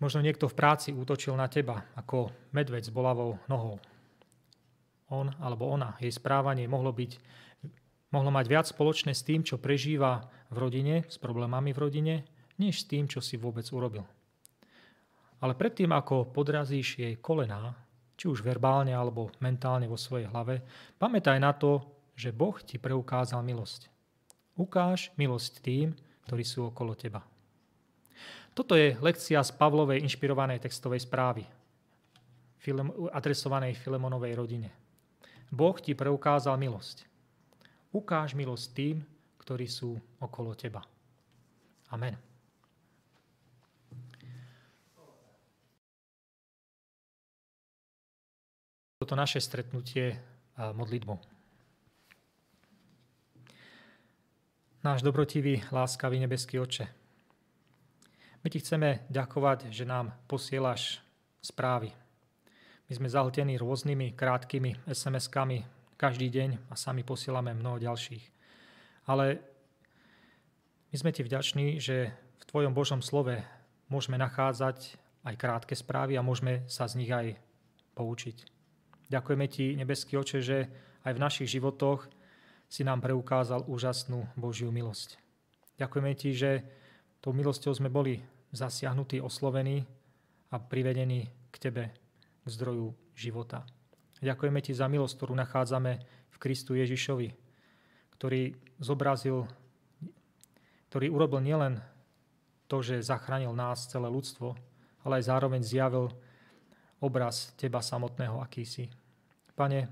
Možno 0.00 0.24
niekto 0.24 0.48
v 0.48 0.56
práci 0.56 0.96
útočil 0.96 1.36
na 1.36 1.44
teba 1.52 1.84
ako 1.92 2.32
medveď 2.56 2.88
s 2.88 2.94
bolavou 2.94 3.36
nohou. 3.52 3.76
On 5.12 5.28
alebo 5.42 5.68
ona, 5.68 5.98
jej 6.00 6.08
správanie 6.08 6.64
mohlo, 6.64 6.94
byť, 6.96 7.20
mohlo 8.08 8.32
mať 8.32 8.46
viac 8.48 8.66
spoločné 8.70 9.12
s 9.12 9.26
tým, 9.26 9.44
čo 9.44 9.60
prežíva 9.60 10.24
v 10.48 10.56
rodine, 10.56 11.04
s 11.04 11.20
problémami 11.20 11.76
v 11.76 11.82
rodine, 11.84 12.14
než 12.56 12.80
s 12.80 12.88
tým, 12.88 13.12
čo 13.12 13.20
si 13.20 13.36
vôbec 13.36 13.66
urobil. 13.68 14.08
Ale 15.40 15.56
predtým, 15.56 15.88
ako 15.92 16.28
podrazíš 16.30 17.00
jej 17.00 17.16
kolená, 17.16 17.72
či 18.20 18.28
už 18.28 18.44
verbálne 18.44 18.92
alebo 18.92 19.32
mentálne 19.40 19.88
vo 19.88 19.96
svojej 19.96 20.28
hlave, 20.28 20.60
pamätaj 21.00 21.40
na 21.40 21.56
to, 21.56 21.80
že 22.12 22.36
Boh 22.36 22.52
ti 22.60 22.76
preukázal 22.76 23.40
milosť. 23.40 23.88
Ukáž 24.60 25.08
milosť 25.16 25.64
tým, 25.64 25.96
ktorí 26.28 26.44
sú 26.44 26.68
okolo 26.68 26.92
teba. 26.92 27.24
Toto 28.52 28.76
je 28.76 28.92
lekcia 29.00 29.40
z 29.40 29.56
Pavlovej 29.56 30.04
inšpirovanej 30.04 30.60
textovej 30.60 31.00
správy, 31.00 31.48
adresovanej 33.08 33.80
Filemonovej 33.80 34.36
rodine. 34.36 34.68
Boh 35.48 35.74
ti 35.80 35.96
preukázal 35.96 36.60
milosť. 36.60 37.08
Ukáž 37.96 38.36
milosť 38.36 38.66
tým, 38.76 38.96
ktorí 39.40 39.64
sú 39.64 39.96
okolo 40.20 40.52
teba. 40.52 40.84
Amen. 41.90 42.29
Toto 49.10 49.18
naše 49.18 49.42
stretnutie 49.42 50.22
modlitbou. 50.54 51.18
Náš 54.86 55.02
dobrotivý, 55.02 55.66
láskavý 55.74 56.22
nebeský 56.22 56.62
oče, 56.62 56.86
my 58.46 58.48
ti 58.54 58.62
chceme 58.62 59.02
ďakovať, 59.10 59.74
že 59.74 59.82
nám 59.82 60.14
posielaš 60.30 61.02
správy. 61.42 61.90
My 62.86 62.92
sme 63.02 63.10
zahltení 63.10 63.58
rôznymi 63.58 64.14
krátkými 64.14 64.86
SMS-kami 64.86 65.66
každý 65.98 66.30
deň 66.30 66.70
a 66.70 66.78
sami 66.78 67.02
posielame 67.02 67.50
mnoho 67.50 67.82
ďalších. 67.82 68.22
Ale 69.10 69.42
My 70.94 70.96
sme 71.02 71.10
ti 71.10 71.26
vďační, 71.26 71.82
že 71.82 72.14
v 72.14 72.44
tvojom 72.46 72.78
Božom 72.78 73.02
slove 73.02 73.42
môžeme 73.90 74.14
nachádzať 74.22 74.94
aj 75.26 75.34
krátke 75.34 75.74
správy 75.74 76.14
a 76.14 76.22
môžeme 76.22 76.62
sa 76.70 76.86
z 76.86 77.02
nich 77.02 77.10
aj 77.10 77.34
poučiť. 77.98 78.59
Ďakujeme 79.10 79.46
ti, 79.50 79.74
nebeský 79.74 80.16
oče, 80.16 80.38
že 80.38 80.58
aj 81.02 81.12
v 81.18 81.22
našich 81.22 81.48
životoch 81.50 82.06
si 82.70 82.86
nám 82.86 83.02
preukázal 83.02 83.66
úžasnú 83.66 84.30
Božiu 84.38 84.70
milosť. 84.70 85.18
Ďakujeme 85.76 86.12
ti, 86.14 86.30
že 86.30 86.62
tou 87.18 87.34
milosťou 87.34 87.74
sme 87.74 87.90
boli 87.90 88.22
zasiahnutí, 88.54 89.18
oslovení 89.18 89.82
a 90.54 90.62
privedení 90.62 91.26
k 91.50 91.56
tebe, 91.58 91.84
k 92.42 92.46
zdroju 92.46 92.94
života. 93.18 93.66
Ďakujeme 94.22 94.60
ti 94.62 94.70
za 94.76 94.86
milosť, 94.86 95.14
ktorú 95.18 95.34
nachádzame 95.34 95.92
v 96.30 96.36
Kristu 96.38 96.78
Ježišovi, 96.78 97.34
ktorý 98.14 98.54
zobrazil 98.78 99.50
ktorý 100.90 101.06
urobil 101.06 101.38
nielen 101.38 101.78
to, 102.66 102.82
že 102.82 102.98
zachránil 103.06 103.54
nás, 103.54 103.86
celé 103.86 104.10
ľudstvo, 104.10 104.58
ale 105.06 105.22
aj 105.22 105.30
zároveň 105.30 105.62
zjavil 105.62 106.10
obraz 106.98 107.54
teba 107.54 107.78
samotného, 107.78 108.42
aký 108.42 108.66
si. 108.66 108.90
Pane, 109.60 109.84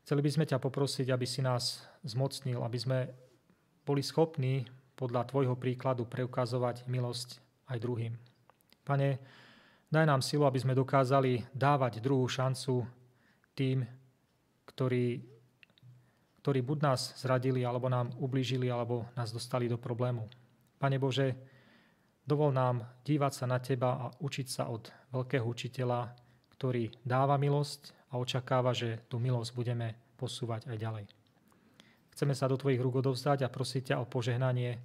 chceli 0.00 0.24
by 0.24 0.30
sme 0.32 0.48
ťa 0.48 0.56
poprosiť, 0.56 1.12
aby 1.12 1.28
si 1.28 1.44
nás 1.44 1.84
zmocnil, 2.08 2.64
aby 2.64 2.78
sme 2.80 2.98
boli 3.84 4.00
schopní 4.00 4.64
podľa 4.96 5.28
tvojho 5.28 5.60
príkladu 5.60 6.08
preukazovať 6.08 6.88
milosť 6.88 7.36
aj 7.68 7.78
druhým. 7.84 8.16
Pane, 8.80 9.20
daj 9.92 10.08
nám 10.08 10.24
silu, 10.24 10.48
aby 10.48 10.56
sme 10.56 10.72
dokázali 10.72 11.44
dávať 11.52 12.00
druhú 12.00 12.24
šancu 12.24 12.88
tým, 13.52 13.84
ktorí 14.72 15.20
ktorí 16.44 16.60
buď 16.60 16.78
nás 16.84 17.16
zradili, 17.16 17.64
alebo 17.64 17.88
nám 17.88 18.12
ublížili, 18.20 18.68
alebo 18.68 19.08
nás 19.16 19.32
dostali 19.32 19.64
do 19.64 19.80
problému. 19.80 20.28
Pane 20.76 21.00
Bože, 21.00 21.32
dovol 22.20 22.52
nám 22.52 22.84
dívať 23.00 23.32
sa 23.32 23.48
na 23.48 23.56
Teba 23.64 23.96
a 23.96 24.06
učiť 24.20 24.46
sa 24.52 24.68
od 24.68 24.92
veľkého 25.08 25.40
učiteľa, 25.40 26.12
ktorý 26.52 26.92
dáva 27.00 27.40
milosť 27.40 28.03
a 28.14 28.22
očakáva, 28.22 28.70
že 28.70 29.02
tú 29.10 29.18
milosť 29.18 29.50
budeme 29.58 29.98
posúvať 30.14 30.70
aj 30.70 30.76
ďalej. 30.78 31.04
Chceme 32.14 32.30
sa 32.38 32.46
do 32.46 32.54
Tvojich 32.54 32.78
rúk 32.78 33.02
odovzdať 33.02 33.42
a 33.42 33.50
prosiť 33.50 33.90
ťa 33.90 33.96
o 33.98 34.06
požehnanie 34.06 34.78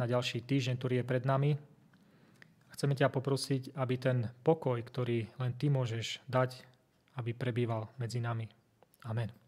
na 0.00 0.08
ďalší 0.08 0.40
týždeň, 0.48 0.80
ktorý 0.80 0.94
je 1.04 1.04
pred 1.04 1.28
nami. 1.28 1.60
Chceme 2.72 2.96
ťa 2.96 3.12
poprosiť, 3.12 3.76
aby 3.76 3.94
ten 4.00 4.18
pokoj, 4.40 4.80
ktorý 4.80 5.28
len 5.36 5.52
Ty 5.60 5.68
môžeš 5.68 6.24
dať, 6.24 6.56
aby 7.20 7.36
prebýval 7.36 7.92
medzi 8.00 8.24
nami. 8.24 8.48
Amen. 9.04 9.39